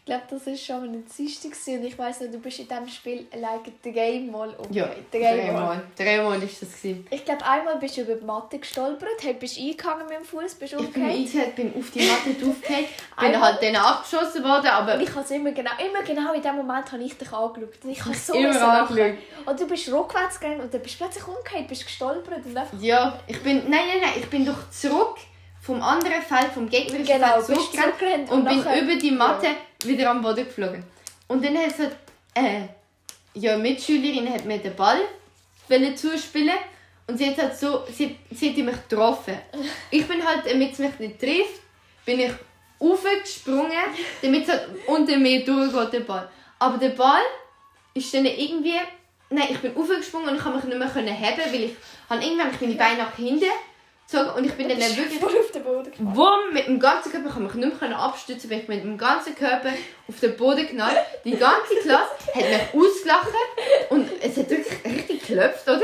Ich 0.05 0.07
glaube, 0.07 0.25
das 0.31 0.45
war 0.49 0.57
schon 0.57 0.83
ein 0.83 1.05
Dienstag 1.17 1.53
und 1.69 1.85
ich 1.85 1.97
weiss 1.97 2.21
noch, 2.21 2.29
du 2.29 2.39
bist 2.41 2.59
in 2.59 2.67
diesem 2.67 2.89
Spiel 2.89 3.25
like 3.41 3.71
the 3.85 3.93
game 3.93 4.33
mal 4.33 4.49
umgekehrt. 4.49 4.97
Ja, 5.15 5.21
dreimal. 5.37 5.81
Dreimal 5.97 6.43
ist 6.43 6.61
das. 6.61 6.73
Gewesen. 6.73 7.07
Ich 7.09 7.25
glaube, 7.25 7.47
einmal 7.47 7.77
bist 7.79 7.97
du 7.97 8.01
über 8.01 8.17
die 8.17 8.25
Matte 8.25 8.59
gestolpert, 8.59 9.11
hey, 9.21 9.35
bist 9.35 9.61
eingehangen 9.61 10.07
mit 10.09 10.17
dem 10.19 10.25
Fuß, 10.25 10.57
bist 10.57 10.73
Ich 10.73 10.79
bin 10.79 10.87
umgekehrt. 10.89 11.09
eingesetzt, 11.09 11.55
bin 11.55 11.73
auf 11.79 11.91
die 11.93 12.01
Matte 12.01 12.35
draufgefallen, 12.45 12.87
bin 13.21 13.41
halt 13.41 13.63
dann 13.63 13.77
abgeschossen 13.77 14.43
worden, 14.43 14.67
aber 14.67 14.95
Und 14.95 15.03
ich 15.03 15.11
habe 15.11 15.21
es 15.21 15.31
immer 15.31 15.53
genau, 15.53 15.71
immer 15.79 16.03
genau 16.03 16.33
in 16.33 16.43
dem 16.43 16.57
Moment 16.57 16.91
habe 16.91 17.05
ich 17.05 17.17
dich 17.17 17.33
angeschaut. 17.33 17.85
Und 17.85 17.91
ich 17.91 18.05
habe 18.05 18.15
so 18.17 18.35
immer 18.35 18.61
angeschaut. 18.61 19.19
Und 19.47 19.61
du 19.61 19.67
bist 19.69 19.93
rückwärts 19.93 20.41
gegangen 20.41 20.63
und 20.63 20.75
dann 20.75 20.83
bist 20.83 20.97
du 21.01 21.05
plötzlich 21.05 21.29
umgekehrt, 21.29 21.69
bist 21.69 21.87
gestolpert 21.87 22.45
und 22.45 22.57
einfach... 22.57 22.77
Ja, 22.81 23.21
ich 23.29 23.41
bin. 23.41 23.59
Nein, 23.71 23.87
nein, 23.87 24.01
nein, 24.01 24.13
ich 24.17 24.27
bin 24.29 24.45
doch 24.45 24.69
zurück 24.71 25.15
vom 25.63 25.81
anderen 25.81 26.21
Feld, 26.23 26.53
vom 26.53 26.69
gegnerischen 26.69 27.07
Genau, 27.07 27.41
Feld 27.41 27.47
zurückgerannt 27.47 28.31
und, 28.31 28.39
und 28.41 28.45
bin 28.49 28.59
nachher- 28.59 28.83
über 28.83 28.95
die 28.97 29.11
Matte 29.13 29.49
wieder 29.85 30.11
am 30.11 30.21
Boden 30.21 30.45
geflogen. 30.45 30.85
Und 31.29 31.45
dann 31.45 31.57
hat 31.57 31.69
es 31.69 31.79
halt, 31.79 31.97
äh, 32.35 32.63
ja, 33.35 33.57
Mitschülerin 33.57 34.29
hat 34.33 34.45
mir 34.45 34.59
den 34.59 34.75
Ball 34.77 35.01
wollen 35.69 35.97
zuspielen 35.97 36.59
und 37.07 37.17
sie 37.17 37.31
hat 37.31 37.39
halt 37.39 37.57
so, 37.57 37.85
sie, 37.91 38.17
sie 38.31 38.51
hat 38.51 38.57
mich 38.59 38.89
getroffen. 38.89 39.39
Ich 39.91 40.07
bin 40.07 40.27
halt, 40.27 40.43
damit 40.51 40.73
es 40.73 40.79
mich 40.79 40.99
nicht 40.99 41.21
trifft, 41.21 41.61
bin 42.05 42.21
ich 42.21 42.33
aufgesprungen, 42.79 43.71
damit 44.21 44.43
es 44.43 44.49
halt 44.49 44.69
unter 44.87 45.17
mir 45.17 45.45
durchgeht, 45.45 45.93
der 45.93 46.01
Ball. 46.01 46.29
Aber 46.59 46.79
der 46.79 46.91
Ball 46.91 47.23
ist 47.95 48.13
dann 48.13 48.27
irgendwie, 48.27 48.75
nein, 49.31 49.49
ich 49.51 49.59
bin 49.59 49.77
aufgesprungen 49.77 50.29
und 50.31 50.37
ich 50.37 50.43
konnte 50.43 50.67
mich 50.67 50.77
nicht 50.77 50.95
mehr 50.95 51.15
heben, 51.15 51.53
weil 51.53 51.65
ich 51.65 51.77
habe 52.11 52.23
irgendwann 52.23 52.51
ich 52.53 52.61
meine 52.61 52.75
Beine 52.75 52.99
nach 52.99 53.17
hinten 53.17 53.45
gezogen 54.13 54.31
und 54.37 54.45
ich 54.45 54.53
bin 54.53 54.69
dann 54.69 54.79
wirklich 54.79 55.19
voll 55.19 55.37
auf 55.37 55.51
den 55.51 55.65
Boden 55.65 55.91
gefallen. 55.91 56.17
Wumm, 56.17 56.53
mit 56.53 56.67
dem 56.67 56.79
ganzen 56.79 57.11
Körper, 57.11 57.29
ich 57.29 57.35
konnte 57.35 57.59
mich 57.59 57.65
nicht 57.65 57.81
mehr 57.81 57.99
abstützen, 57.99 58.49
bin 58.49 58.61
ich 58.61 58.69
mit 58.69 58.85
dem 58.85 58.99
ganzen 58.99 59.35
Körper 59.35 59.73
auf 60.09 60.21
den 60.21 60.37
Boden 60.37 60.69
knallt. 60.69 60.99
Die 61.25 61.37
ganze 61.37 61.75
Klasse 61.83 62.11
hat 62.35 62.45
mich 62.45 62.75
ausgelacht 62.75 63.33
und 63.91 64.09
es 64.21 64.37
hat 64.37 64.51
wirklich 64.51 64.85
richtig 64.85 65.27
geklopft, 65.27 65.69
oder? 65.69 65.83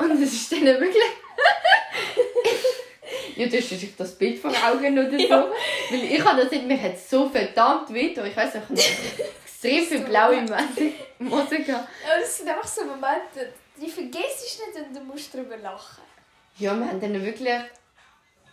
Und 0.00 0.22
es 0.22 0.32
ist 0.32 0.52
dann 0.52 0.64
wirklich... 0.64 0.96
ja, 3.36 3.46
du 3.46 3.56
hast 3.56 3.68
sich 3.68 3.96
das 3.96 4.16
Bild 4.16 4.38
vor 4.38 4.50
Augen 4.50 4.98
oder 4.98 5.10
so. 5.10 5.18
Ja. 5.18 5.50
Weil 5.90 6.04
ich 6.04 6.24
habe 6.24 6.42
das 6.42 6.50
nicht, 6.50 6.66
mir 6.66 6.80
hat 6.80 6.98
so 6.98 7.28
verdammt 7.28 7.92
weh 7.92 8.08
getan. 8.08 8.26
Ich 8.26 8.36
weiß 8.36 8.54
nicht, 8.54 8.64
ich 8.70 8.86
habe 8.86 8.96
extrem 9.44 9.84
viel 9.84 10.00
blaue 10.00 10.40
Mose 11.18 11.60
gehabt. 11.60 11.88
Aber 12.04 12.22
es 12.22 12.38
sind 12.38 12.48
einfach 12.48 12.66
so 12.66 12.84
Momente, 12.84 13.52
die 13.80 13.88
vergisst 13.88 14.60
du 14.60 14.78
nicht 14.78 14.88
und 14.88 14.96
du 14.96 15.00
musst 15.00 15.32
darüber 15.34 15.56
lachen. 15.56 16.02
Ja, 16.58 16.78
wir 16.78 16.86
haben 16.86 17.00
dann 17.00 17.22
wirklich... 17.24 17.52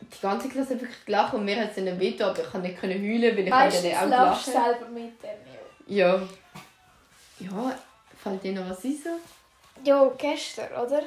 Die 0.02 0.22
ganze 0.22 0.50
Klasse 0.50 0.82
wirklich 0.82 1.06
gelacht 1.06 1.34
und 1.36 1.46
mir 1.46 1.56
hat 1.62 1.70
es 1.70 1.76
dann 1.76 2.00
weh 2.00 2.12
getan, 2.12 2.30
aber 2.32 2.40
ich 2.40 2.50
konnte 2.80 2.98
nicht 2.98 3.02
heulen, 3.24 3.38
weil 3.38 3.46
ich 3.48 3.52
habe 3.54 3.66
Meistens 3.66 3.94
dann 3.94 4.14
auch 4.14 4.18
gelacht. 4.20 4.48
du 4.48 4.52
selber 4.52 4.86
mit 4.88 5.24
dem. 5.24 5.30
Ja. 5.88 6.16
Ja. 6.16 6.22
Ja, 7.40 7.80
fällt 8.22 8.44
dir 8.44 8.54
noch 8.54 8.70
was 8.70 8.84
ein? 8.84 8.98
Ja, 9.84 10.12
gestern, 10.18 10.72
oder? 10.74 11.04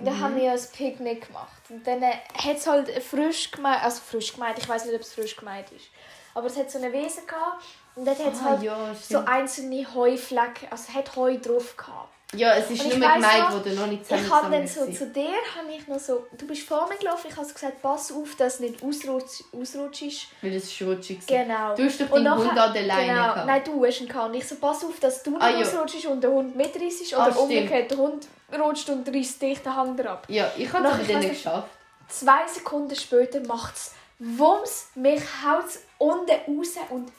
Da 0.00 0.10
Mhm. 0.10 0.20
haben 0.20 0.36
wir 0.36 0.42
ja 0.44 0.52
ein 0.52 0.60
Picknick 0.76 1.26
gemacht. 1.28 1.62
Und 1.70 1.86
dann 1.86 2.02
äh, 2.02 2.12
hat 2.34 2.56
es 2.56 2.66
halt 2.66 2.90
frisch 3.02 3.50
gemeint, 3.50 3.82
also 3.82 4.00
frisch 4.04 4.32
gemeint, 4.34 4.58
ich 4.58 4.68
weiß 4.68 4.84
nicht, 4.84 4.94
ob 4.94 5.00
es 5.00 5.14
frisch 5.14 5.36
gemeint 5.36 5.70
ist. 5.72 5.86
Aber 6.34 6.46
es 6.48 6.56
hat 6.56 6.70
so 6.70 6.78
eine 6.78 6.92
Wesen 6.92 7.26
gehabt 7.26 7.64
und 7.94 8.04
dort 8.04 8.18
hat 8.18 8.34
es 8.34 8.40
Ah, 8.40 8.44
halt 8.44 8.62
ja, 8.62 8.94
so 8.94 9.18
einzelne 9.20 9.86
Heuflecken, 9.94 10.68
also 10.70 10.84
es 10.88 10.94
hat 10.94 11.16
Heu 11.16 11.38
drauf 11.38 11.76
gehabt. 11.76 12.12
Ja, 12.34 12.54
es 12.54 12.68
ist 12.70 12.82
mehr 12.84 13.00
weiss 13.08 13.14
gemeint, 13.14 13.38
noch, 13.50 13.54
wo 13.54 13.58
du 13.68 13.74
noch 13.76 13.86
nicht 13.86 14.02
Ich 14.04 14.10
habe 14.10 14.22
zusammen 14.24 14.52
dann 14.52 14.66
so 14.66 14.90
zu 14.90 15.06
dir, 15.10 15.28
habe 15.56 15.72
ich 15.76 15.86
noch 15.86 15.98
so, 16.00 16.26
du 16.36 16.46
bist 16.46 16.62
vor 16.68 16.88
mir 16.88 16.96
gelaufen, 16.96 17.28
ich 17.30 17.36
habe 17.36 17.46
so 17.46 17.54
gesagt, 17.54 17.80
pass 17.80 18.10
auf, 18.12 18.34
dass 18.36 18.58
du 18.58 18.64
nicht 18.64 18.82
ausrutsch, 18.82 19.44
ausrutschst. 19.52 20.26
Weil 20.42 20.54
es 20.54 20.72
schrutschig 20.74 21.20
war. 21.28 21.44
Genau. 21.44 21.74
Du 21.76 21.84
hast 21.84 22.00
doch 22.00 22.10
deinen 22.10 22.24
nachher- 22.24 22.48
Hund 22.50 22.58
an 22.58 22.72
der 22.72 22.82
Leine 22.82 23.06
Genau, 23.12 23.22
gehabt. 23.22 23.46
nein, 23.46 23.62
du 23.64 23.84
hast 23.86 24.00
ihn 24.00 24.08
gehabt. 24.08 24.34
Ich 24.34 24.48
so, 24.48 24.56
pass 24.56 24.84
auf, 24.84 24.98
dass 25.00 25.22
du 25.22 25.30
nicht 25.30 25.42
Ah, 25.42 25.50
ja. 25.50 25.60
ausrutschst 25.60 26.06
und 26.06 26.20
der 26.20 26.30
Hund 26.30 26.56
mitreißt. 26.56 27.14
Ah, 27.14 27.16
Oder 27.22 27.24
stimmt. 27.32 27.38
umgekehrt, 27.38 27.90
der 27.92 27.98
Hund 27.98 28.26
rutscht 28.58 28.88
und 28.90 29.08
reißt 29.08 29.42
dich 29.42 29.58
den 29.60 29.76
Hang 29.76 30.00
ab. 30.06 30.24
Ja, 30.28 30.50
ich 30.56 30.72
habe 30.72 30.88
es 31.00 31.06
dann 31.08 31.28
geschafft. 31.28 31.68
Zwei 32.08 32.46
Sekunden 32.48 32.96
später 32.96 33.40
macht 33.46 33.76
es 33.76 33.92
Wumms, 34.18 34.88
mich 34.96 35.20
haut 35.44 35.66
es 35.66 35.82
unten 35.98 36.30
raus 36.30 36.74
und 36.90 37.12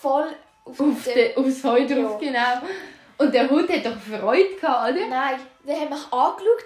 voll 0.00 0.28
auf, 0.64 0.80
Auf 0.80 1.04
den... 1.04 1.14
den, 1.14 1.36
aufs 1.36 1.64
Heu 1.64 1.86
drauf, 1.86 2.18
genau. 2.20 2.62
Und 3.18 3.34
der 3.34 3.50
Hund 3.50 3.68
hat 3.68 3.84
doch 3.84 3.96
Freude 3.98 4.54
gehabt, 4.60 4.92
oder? 4.92 5.06
Nein, 5.08 5.40
der 5.66 5.80
hat 5.80 5.90
mich 5.90 6.12
angeschaut, 6.12 6.64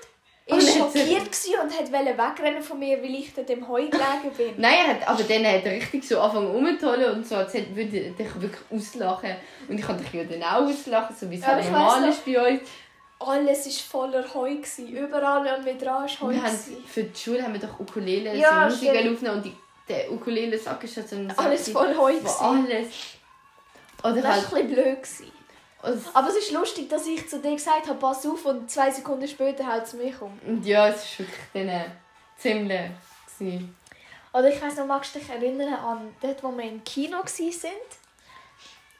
hat 0.51 0.61
sie- 0.61 0.79
schockiert 0.79 1.63
und 1.63 1.93
wollte 1.93 2.19
wegrennen 2.19 2.63
von 2.63 2.79
mir, 2.79 3.03
weil 3.03 3.15
ich 3.15 3.33
da 3.35 3.43
dem 3.43 3.67
Heu 3.67 3.81
gelegen 3.87 4.31
bin. 4.37 4.53
Nein, 4.59 4.75
er 4.85 4.89
hat, 4.95 5.09
aber 5.09 5.23
dann 5.23 5.47
hat 5.47 5.65
er 5.65 5.73
richtig 5.73 6.07
so 6.07 6.21
angefangen 6.21 6.51
rumzuholen 6.51 7.13
und 7.13 7.27
so, 7.27 7.37
als 7.37 7.55
würde 7.55 7.97
er 7.99 8.11
dich 8.11 8.41
wirklich 8.41 8.61
auslachen. 8.71 9.35
Und 9.69 9.79
ich 9.79 9.87
kann 9.87 9.97
dich 9.99 10.13
ja 10.13 10.25
dann 10.25 10.43
auch 10.43 10.69
auslachen, 10.69 11.17
so 11.19 11.31
wie 11.31 11.37
es 11.37 11.41
ich 11.41 11.71
normal 11.71 12.09
ist 12.09 12.25
bei 12.25 12.53
uns. 12.53 12.61
Alles 13.19 13.67
war 13.93 14.01
voller 14.03 14.35
Heu. 14.35 14.57
Gewesen. 14.57 14.89
Überall 14.89 15.47
an 15.49 15.63
mir 15.65 15.75
dran 15.75 16.03
war 16.03 16.09
Heu. 16.21 16.33
Wir 16.35 16.43
haben, 16.43 16.59
für 16.87 17.05
die 17.05 17.19
Schule 17.19 17.43
haben 17.43 17.53
wir 17.55 17.61
doch 17.61 17.79
Ukulele, 17.79 18.35
Ja, 18.37 18.69
so 18.69 18.75
Musik 18.77 18.89
aufgenommen 18.91 19.37
und 19.39 19.45
die, 19.47 19.55
der 19.89 20.11
Ukulele-Sack 20.13 20.83
ist 20.85 20.97
halt 20.97 21.09
so 21.09 21.17
ein 21.17 21.29
Sack, 21.31 21.39
Alles 21.47 21.71
voll 21.71 21.97
Heu. 21.97 22.15
alles... 22.41 22.97
Oder 24.03 24.15
Das 24.15 24.25
war 24.25 24.33
halt... 24.33 24.45
ein 24.45 24.51
bisschen 24.51 24.69
blöd. 24.69 25.03
Gewesen. 25.03 25.33
Aber 26.15 26.29
es 26.29 26.37
ist 26.37 26.53
lustig, 26.53 26.89
dass 26.89 27.07
ich 27.07 27.29
zu 27.29 27.41
dir 27.41 27.53
gesagt 27.57 27.89
habe, 27.89 27.99
pass 27.99 28.25
auf 28.27 28.45
und 28.47 28.71
zwei 28.71 28.91
Sekunden 28.91 29.27
später 29.27 29.67
hält 29.71 29.85
es 29.85 29.93
mich 29.95 30.21
um. 30.21 30.39
und 30.47 30.65
ja, 30.65 30.89
es 30.89 31.19
war 31.19 31.27
wirklich 31.27 31.47
dann 31.53 31.69
äh, 31.69 31.85
ziemlich... 32.39 32.81
Gewesen. 33.39 33.77
Oder 34.33 34.49
ich 34.49 34.63
weiß 34.63 34.77
noch, 34.77 34.87
magst 34.87 35.15
du 35.15 35.19
dich 35.19 35.29
erinnern 35.29 35.75
an 35.75 36.15
dort, 36.21 36.43
wo 36.43 36.51
wir 36.57 36.65
im 36.65 36.83
Kino 36.85 37.19
waren? 37.19 37.73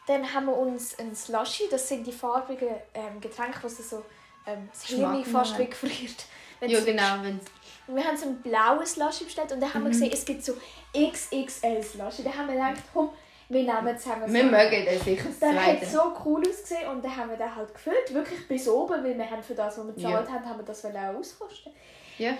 Dann 0.07 0.35
haben 0.35 0.47
wir 0.47 0.57
uns 0.57 0.99
ein 0.99 1.15
Slushy, 1.15 1.65
das 1.71 1.89
sind 1.89 2.07
die 2.07 2.13
farbigen 2.13 2.69
ähm, 2.93 3.21
Getränke, 3.21 3.61
die 3.63 3.69
so 3.83 4.05
ähm, 4.47 4.69
das 4.73 4.85
Hirn 4.85 5.25
fast 5.25 5.57
wegfriert. 5.59 6.25
Ja, 6.61 6.81
genau, 6.81 7.23
wenn 7.23 7.41
Und 7.87 7.97
wir 7.97 8.05
haben 8.05 8.17
so 8.17 8.27
ein 8.27 8.41
blaues 8.43 8.93
Slushy 8.93 9.25
bestellt 9.25 9.53
und 9.53 9.61
dann 9.61 9.69
Mhm. 9.71 9.75
haben 9.75 9.85
wir 9.85 9.91
gesehen, 9.91 10.11
es 10.13 10.25
gibt 10.25 10.45
so 10.45 10.55
XXL 10.95 11.83
Slushy. 11.83 12.23
Dann 12.25 12.37
haben 12.37 12.49
wir 12.49 12.55
gedacht, 12.55 12.85
komm, 12.93 13.11
wir 13.53 13.63
nehmen 13.63 13.99
zusammen 13.99 14.27
so. 14.29 14.35
wir 14.35 14.45
mögen 14.45 14.85
das 14.87 15.05
sicher 15.05 15.29
das 15.29 15.39
Der 15.39 15.67
hat 15.67 15.85
so 15.85 16.13
cool 16.25 16.43
ausgesehen 16.49 16.89
und 16.89 17.05
dann 17.05 17.17
haben 17.17 17.31
wir 17.31 17.37
den 17.37 17.55
halt 17.55 17.73
gefüllt, 17.75 18.15
wirklich 18.15 18.49
bis 18.49 18.69
oben, 18.69 19.05
weil 19.05 19.17
wir 19.17 19.31
haben 19.31 19.43
für 19.43 19.55
das, 19.55 19.79
was 19.79 19.87
wir 19.87 19.95
Ja. 19.97 20.21
gezahlt 20.21 20.31
haben, 20.31 20.47
haben 20.47 20.59
wir 20.59 20.65
das 20.65 20.85
auch 20.85 20.95
auskosten. 20.95 21.73
Ja, 22.19 22.37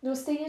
Nur 0.00 0.14
das 0.14 0.24
Ding 0.24 0.40
war, 0.40 0.46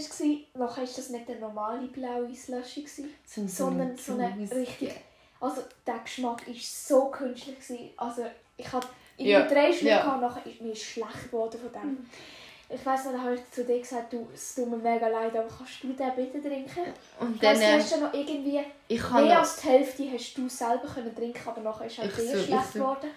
nachher 0.67 0.81
war 0.83 0.89
das 0.95 1.09
nicht 1.09 1.29
der 1.29 1.35
normale 1.39 1.87
blaue 1.87 2.33
Slushy, 2.33 2.85
so 3.25 3.41
ein 3.41 3.47
sondern 3.47 3.97
so 3.97 4.13
eine 4.13 4.35
richtig... 4.51 4.93
Also 5.39 5.61
der 5.85 5.99
Geschmack 5.99 6.47
war 6.47 6.53
so 6.57 7.05
künstlich. 7.11 7.55
Gewesen. 7.55 7.89
Also 7.97 8.23
ich 8.55 8.71
hatte 8.71 8.87
Ja, 9.17 9.41
drei 9.45 9.73
Schluck 9.73 9.89
ja. 9.89 10.17
nachher 10.17 10.45
ist 10.45 10.61
mir 10.61 10.75
schlecht 10.75 11.25
geworden 11.25 11.59
von 11.59 11.81
dem. 11.81 12.05
Ich 12.73 12.85
noch, 12.85 13.11
dann 13.13 13.23
habe 13.23 13.35
ich 13.35 13.51
zu 13.51 13.63
dir 13.63 13.79
gesagt, 13.79 14.11
du, 14.13 14.27
es 14.33 14.55
tut 14.55 14.69
mir 14.69 14.77
mega 14.77 15.07
leid, 15.07 15.31
aber 15.35 15.47
kannst 15.47 15.83
du 15.83 15.87
den 15.93 16.11
bitte 16.15 16.41
trinken? 16.41 16.93
Und 17.19 17.35
Ich 17.35 17.41
dann, 17.41 17.51
weiss, 17.55 17.59
du 17.59 17.65
äh, 17.65 17.79
hast 17.79 17.91
ja 17.91 17.97
noch 17.97 18.13
irgendwie, 18.13 18.59
mehr 18.89 19.39
als 19.39 19.55
die 19.61 19.67
Hälfte 19.69 20.11
hast 20.11 20.33
du 20.37 20.49
selber 20.49 20.87
können 20.93 21.15
trinken 21.15 21.41
aber 21.47 21.61
nachher 21.61 21.85
ist 21.85 21.97
halt 21.99 22.15
sehr 22.15 22.37
so, 22.37 22.43
schlecht 22.45 22.73
geworden. 22.73 23.09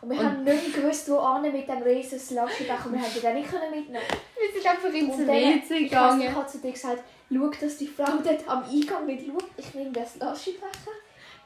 Und 0.00 0.10
wir 0.10 0.18
Und- 0.20 0.26
haben 0.26 0.44
nicht 0.44 0.74
mehr 0.76 0.82
gewusst, 0.82 1.10
wo 1.10 1.18
an 1.18 1.42
mit 1.42 1.66
dem 1.68 1.82
riesen 1.82 2.18
Slushy-Becher, 2.18 2.92
wir 2.92 3.00
haben 3.00 3.22
den 3.22 3.34
nicht 3.36 3.48
können 3.50 3.70
mitnehmen 3.70 4.04
wir 4.36 4.60
sind 4.62 4.70
einfach 4.70 4.92
ins 4.92 5.14
Und 5.14 5.26
WC 5.26 5.32
ich 5.32 5.54
weiss, 5.54 5.70
ich 5.70 5.78
gegangen. 5.90 6.34
habe 6.34 6.46
zu 6.46 6.58
dir 6.58 6.72
gesagt, 6.72 7.02
schau, 7.32 7.50
dass 7.60 7.76
die 7.78 7.86
Frau 7.86 8.04
dort 8.22 8.48
am 8.48 8.64
Eingang 8.64 9.06
nicht 9.06 9.26
schaut, 9.26 9.44
ich 9.56 9.74
nehme 9.74 9.92
den 9.92 10.04
Slushy-Becher. 10.06 10.92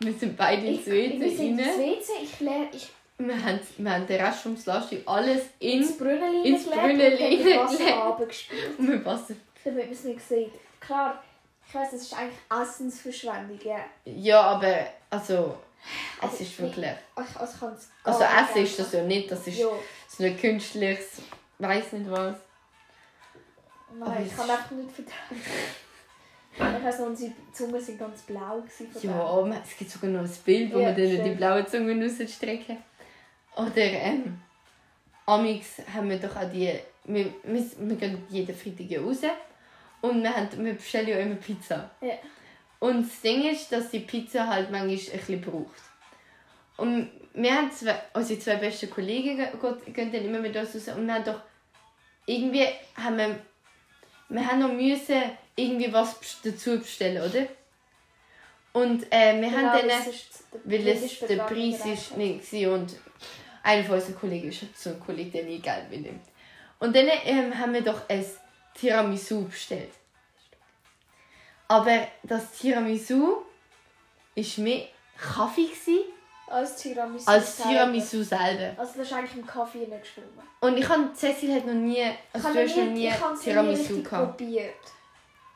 Wir 0.00 0.12
sind 0.12 0.36
beide 0.36 0.66
ins 0.66 0.86
Ich, 0.86 1.20
wir 1.20 1.30
sind 1.30 1.58
ins 1.58 1.60
WC 1.60 1.70
rein. 1.70 1.78
WC, 1.78 2.12
ich 2.22 2.40
leer, 2.40 2.68
ich 2.72 2.88
Wir 3.18 3.44
haben, 3.44 3.58
wir 3.78 3.90
haben 3.92 4.06
den 4.06 4.20
Rest 4.24 4.40
vom 4.42 4.56
Slushy 4.56 5.02
alles 5.06 5.42
in 5.58 5.80
ins 5.82 5.98
Brünneli 5.98 6.48
ins 6.48 6.66
Brünneli 6.66 7.58
und 7.58 7.70
geleert. 7.76 8.04
runtergespült. 8.04 8.78
mit 8.80 9.04
Wasser. 9.04 9.34
damit 9.64 9.84
man 9.86 9.92
es 9.92 10.04
nicht 10.04 10.20
sieht. 10.28 10.52
Klar, 10.80 11.22
ich 11.66 11.74
weiss, 11.74 11.90
das 11.90 12.02
ist 12.02 12.14
eigentlich 12.16 12.38
Essensverschwendung, 12.48 13.58
ja. 13.64 13.80
Ja, 14.04 14.40
aber 14.42 14.86
also, 15.10 15.58
Aber 16.20 16.32
es 16.32 16.40
ist 16.40 16.52
ich- 16.52 16.60
wirklich... 16.60 16.86
Ich, 16.86 17.36
also 17.40 17.52
ich 17.54 17.60
kann 17.60 17.72
es 17.74 17.88
Also 18.04 18.22
Essen 18.22 18.62
ist 18.62 18.78
das 18.78 18.92
ja 18.92 19.02
nicht, 19.02 19.30
das 19.30 19.46
ist 19.48 19.58
Ja, 19.58 19.66
so 20.08 20.24
ein 20.24 20.36
künstliches... 20.38 21.20
weiß 21.58 21.92
nicht 21.94 22.08
was. 22.10 22.36
Aber 24.00 24.10
nein, 24.10 24.22
ich 24.24 24.30
es 24.30 24.36
kann 24.38 24.46
ist- 24.46 24.52
einfach 24.52 24.70
nicht 24.70 24.90
vertragen. 24.92 25.42
Ich 26.60 26.84
weiss 26.84 26.98
noch, 26.98 27.06
unsere 27.06 27.32
Zungen 27.52 27.80
sind 27.80 27.98
ganz 28.00 28.22
blau. 28.22 28.64
Ja, 29.02 29.60
es 29.64 29.76
gibt 29.78 29.90
sogar 29.90 30.10
noch 30.10 30.22
ein 30.22 30.30
Bild, 30.44 30.74
wo 30.74 30.78
Ja, 30.80 30.86
man 30.88 30.96
dann 30.96 31.04
die 31.08 31.14
stimmt. 31.16 31.36
blaue 31.36 31.66
Zunge 31.66 32.04
rausstrecken. 32.04 32.78
Oder 33.58 33.76
ähm, 33.76 34.40
Amix 35.26 35.82
haben 35.92 36.08
wir 36.10 36.18
doch 36.18 36.34
auch 36.36 36.50
die... 36.50 36.72
Wir, 37.04 37.32
wir, 37.42 37.64
wir 37.78 37.96
gehen 37.96 38.26
jeden 38.28 38.54
Freitag 38.54 38.90
ja 38.90 39.00
raus 39.00 39.18
und 40.02 40.22
wir, 40.22 40.36
haben, 40.36 40.48
wir 40.64 40.74
bestellen 40.74 41.08
ja 41.08 41.18
immer 41.18 41.36
Pizza. 41.36 41.90
Ja. 42.00 42.14
Und 42.80 43.06
das 43.08 43.20
Ding 43.22 43.50
ist, 43.50 43.72
dass 43.72 43.90
die 43.90 44.00
Pizza 44.00 44.46
halt 44.46 44.70
manchmal 44.70 44.90
ein 44.90 44.96
bisschen 44.96 45.40
braucht. 45.40 45.80
Und 46.76 47.10
wir 47.34 47.54
haben 47.54 47.70
zwei, 47.72 48.00
unsere 48.14 48.38
zwei 48.38 48.56
besten 48.56 48.90
Kollegen 48.90 49.36
gehen 49.92 50.12
dann 50.12 50.24
immer 50.24 50.38
mit 50.38 50.56
uns 50.56 50.74
raus 50.74 50.96
und 50.96 51.06
wir 51.06 51.14
haben 51.14 51.24
doch 51.24 51.40
irgendwie 52.26 52.66
haben 52.94 53.16
wir, 53.16 53.38
wir 54.28 54.46
haben 54.46 54.60
noch 54.60 54.72
müssen 54.72 55.22
irgendwie 55.56 55.92
was 55.92 56.16
dazu 56.44 56.78
bestellen, 56.78 57.22
oder? 57.22 57.46
Und 58.74 59.10
äh, 59.10 59.40
wir 59.40 59.48
Genau, 59.48 59.56
haben 59.72 59.88
dann, 59.88 59.90
weil 60.64 60.88
es 60.88 61.18
der 61.20 61.36
Preis 61.38 61.84
nicht 61.84 61.86
ist 61.86 62.12
erreicht. 62.12 62.16
nicht 62.16 62.52
war 62.52 62.74
und 62.74 62.96
einer 63.62 63.84
von 63.84 63.96
unseren 63.96 64.18
Kollegen 64.18 64.48
ist 64.48 64.64
so 64.76 64.90
ein 64.90 65.00
Kollege, 65.00 65.30
der 65.30 65.44
nie 65.44 65.58
Geld 65.60 65.90
mitnimmt. 65.90 66.24
Und 66.78 66.94
dann 66.94 67.06
ähm, 67.24 67.58
haben 67.58 67.72
wir 67.72 67.82
doch 67.82 68.08
ein 68.08 68.24
Tiramisu 68.74 69.44
bestellt. 69.44 69.90
Aber 71.66 72.06
das 72.22 72.52
Tiramisu 72.52 73.42
war 74.36 74.64
mehr 74.64 74.86
Kaffee 75.18 75.66
gewesen 75.66 76.04
Als 76.46 76.76
Tiramisu. 76.76 77.28
als 77.30 77.56
selber. 77.56 77.70
Tiramisu 77.72 78.22
selber. 78.22 78.80
Also 78.80 78.92
das 78.98 79.06
ist 79.08 79.12
eigentlich 79.12 79.36
im 79.36 79.46
Kaffee 79.46 79.78
nicht 79.86 80.00
geschwommen. 80.02 80.30
Und 80.60 80.76
ich 80.78 80.88
habe, 80.88 81.12
Cecil 81.14 81.54
hat 81.54 81.66
noch 81.66 81.74
nie, 81.74 82.04
also 82.32 82.52
du 82.52 82.62
hast 82.62 82.76
noch 82.76 82.84
nie 82.84 83.12
Tiramisu 83.42 84.02
gehabt. 84.02 84.38
probiert. 84.38 84.74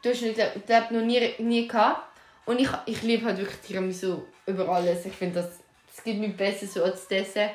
Du 0.02 0.10
hast 0.10 0.22
nicht, 0.22 0.36
glaub, 0.66 0.90
noch 0.90 1.00
nie, 1.02 1.34
nie 1.38 1.68
gehabt. 1.68 2.08
Und 2.44 2.60
ich, 2.60 2.68
ich 2.86 3.02
liebe 3.02 3.24
halt 3.24 3.38
wirklich 3.38 3.60
Tiramisu 3.60 4.22
über 4.46 4.68
alles. 4.68 5.06
Ich 5.06 5.12
finde, 5.14 5.40
das, 5.40 5.60
das 5.94 6.02
gibt 6.02 6.18
mir 6.18 6.30
besser 6.30 6.66
so 6.66 6.82
als 6.82 7.06
Dessert. 7.06 7.52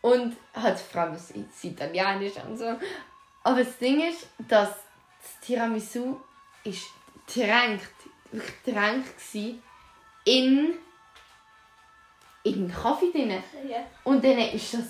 Und 0.00 0.36
halt 0.54 0.78
vor 0.78 1.02
allem 1.02 1.14
das 1.14 1.32
Italienisch 1.62 2.34
und 2.46 2.56
so. 2.56 2.76
Aber 3.42 3.64
das 3.64 3.78
Ding 3.78 4.08
ist, 4.08 4.26
dass 4.48 4.68
das 4.68 5.40
Tiramisu 5.42 6.20
ist 6.64 6.84
tränkt, 7.26 7.92
wirklich 8.30 8.54
tränkt 8.64 9.20
in 10.24 10.74
in 12.44 12.72
Kaffee 12.72 13.10
drin. 13.12 13.30
Ja. 13.68 13.78
Und 14.04 14.24
dann 14.24 14.38
ist 14.38 14.74
das, 14.74 14.84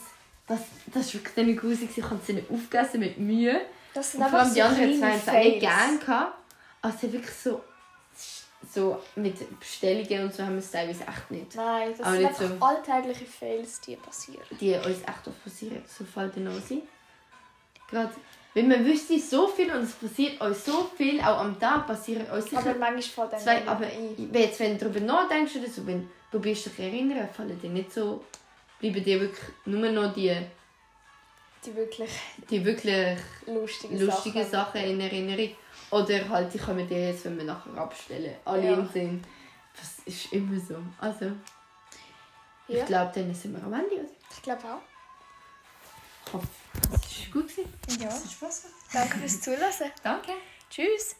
das, 0.46 0.60
das 0.86 1.06
ist 1.06 1.14
wirklich 1.14 1.34
dann 1.34 1.56
grusig. 1.56 1.90
Ich 1.96 2.04
habe 2.04 2.20
es 2.22 2.28
nicht 2.28 2.50
aufgegessen 2.50 3.00
mit 3.00 3.18
Mühe. 3.18 3.60
Das 3.94 4.12
sind 4.12 4.22
Und 4.22 4.30
vor 4.30 4.40
allem 4.40 4.54
die 4.54 4.60
so 4.60 4.66
anderen 4.66 4.98
zwei 4.98 5.10
haben 5.10 5.18
es 5.18 5.28
auch 5.28 5.32
nicht 5.32 5.60
gern 5.60 6.00
gehabt. 6.00 6.38
Also 6.82 7.12
wirklich 7.12 7.34
so, 7.34 7.64
so 8.72 9.00
mit 9.16 9.58
Bestellungen 9.60 10.24
und 10.24 10.34
so 10.34 10.42
haben 10.42 10.52
wir 10.54 10.58
es 10.58 10.70
teilweise 10.70 11.02
echt 11.04 11.30
nicht. 11.30 11.54
Nein, 11.54 11.90
das 11.96 12.06
Aber 12.06 12.16
sind 12.16 12.26
einfach 12.26 12.48
so. 12.48 12.64
alltägliche 12.64 13.24
Fails, 13.26 13.80
die 13.80 13.96
passieren. 13.96 14.42
Die 14.60 14.74
uns 14.74 14.86
echt 15.02 15.26
oft 15.26 15.44
passieren. 15.44 15.82
So 15.86 16.04
fällt 16.04 16.36
die 16.36 16.40
Nase. 16.40 16.82
Gerade, 17.90 18.12
weil 18.54 18.64
man 18.64 18.84
wüsste 18.84 19.18
so 19.18 19.46
viel 19.48 19.70
und 19.72 19.82
es 19.84 19.92
passiert 19.92 20.40
uns 20.40 20.64
so 20.64 20.90
viel, 20.96 21.20
auch 21.20 21.38
am 21.38 21.58
Tag 21.58 21.86
passieren 21.86 22.26
uns 22.30 22.44
sicher 22.46 22.58
Aber 22.58 22.74
manchmal 22.74 23.28
fällt 23.28 23.42
zwei, 23.42 23.66
aber 23.66 23.86
ein. 23.86 24.14
wenn 24.32 24.42
jetzt, 24.42 24.60
wenn 24.60 24.76
du 24.76 24.84
darüber 24.84 25.00
nachdenkst 25.00 25.56
oder 25.56 25.68
so, 25.68 25.86
wenn 25.86 26.02
du 26.02 26.08
probierst 26.38 26.66
dich 26.66 26.78
erinnern, 26.78 27.28
fallen 27.34 27.58
dir 27.60 27.70
nicht 27.70 27.92
so, 27.92 28.22
bleiben 28.80 29.02
dir 29.02 29.20
wirklich 29.20 29.46
nur 29.64 29.90
noch 29.90 30.12
die, 30.12 30.36
Die 31.64 31.74
wirklich 31.74 32.10
die 32.50 32.64
wirklich 32.64 33.18
lustigen, 33.46 33.98
lustige 33.98 34.44
Sachen. 34.44 34.80
Sachen 34.80 34.90
in 34.90 35.00
Erinnerung. 35.00 35.50
Oder 35.90 36.28
halt, 36.28 36.52
die 36.52 36.58
kommen 36.58 36.86
dir 36.86 37.08
jetzt, 37.08 37.24
wenn 37.24 37.36
wir 37.38 37.44
nachher 37.44 37.76
abstellen, 37.78 38.34
alle 38.44 38.64
Ja. 38.66 38.74
im 38.74 38.88
Sinn. 38.88 39.24
Das 39.78 39.98
ist 40.04 40.32
immer 40.32 40.58
so. 40.60 40.76
Also, 41.00 41.26
Ja, 42.66 42.80
ich 42.80 42.86
glaube, 42.86 43.12
dann 43.14 43.34
sind 43.34 43.54
wir 43.56 43.62
am 43.64 43.72
Ende. 43.72 43.94
Oder? 43.94 44.08
ich 44.30 44.42
glaube 44.42 44.62
auch. 44.64 44.80
Ich 46.26 46.32
hoffe, 46.34 46.46
es 46.74 46.90
war 46.90 47.32
gut. 47.32 47.48
gewesen. 47.48 47.72
Ja. 48.00 48.08
Es 48.08 48.24
hat 48.24 48.30
Spaß 48.32 48.62
gemacht. 48.62 48.76
Danke 48.92 49.18
fürs 49.18 49.40
Zuhören. 49.40 49.92
Danke. 50.02 50.32
Tschüss. 50.68 51.16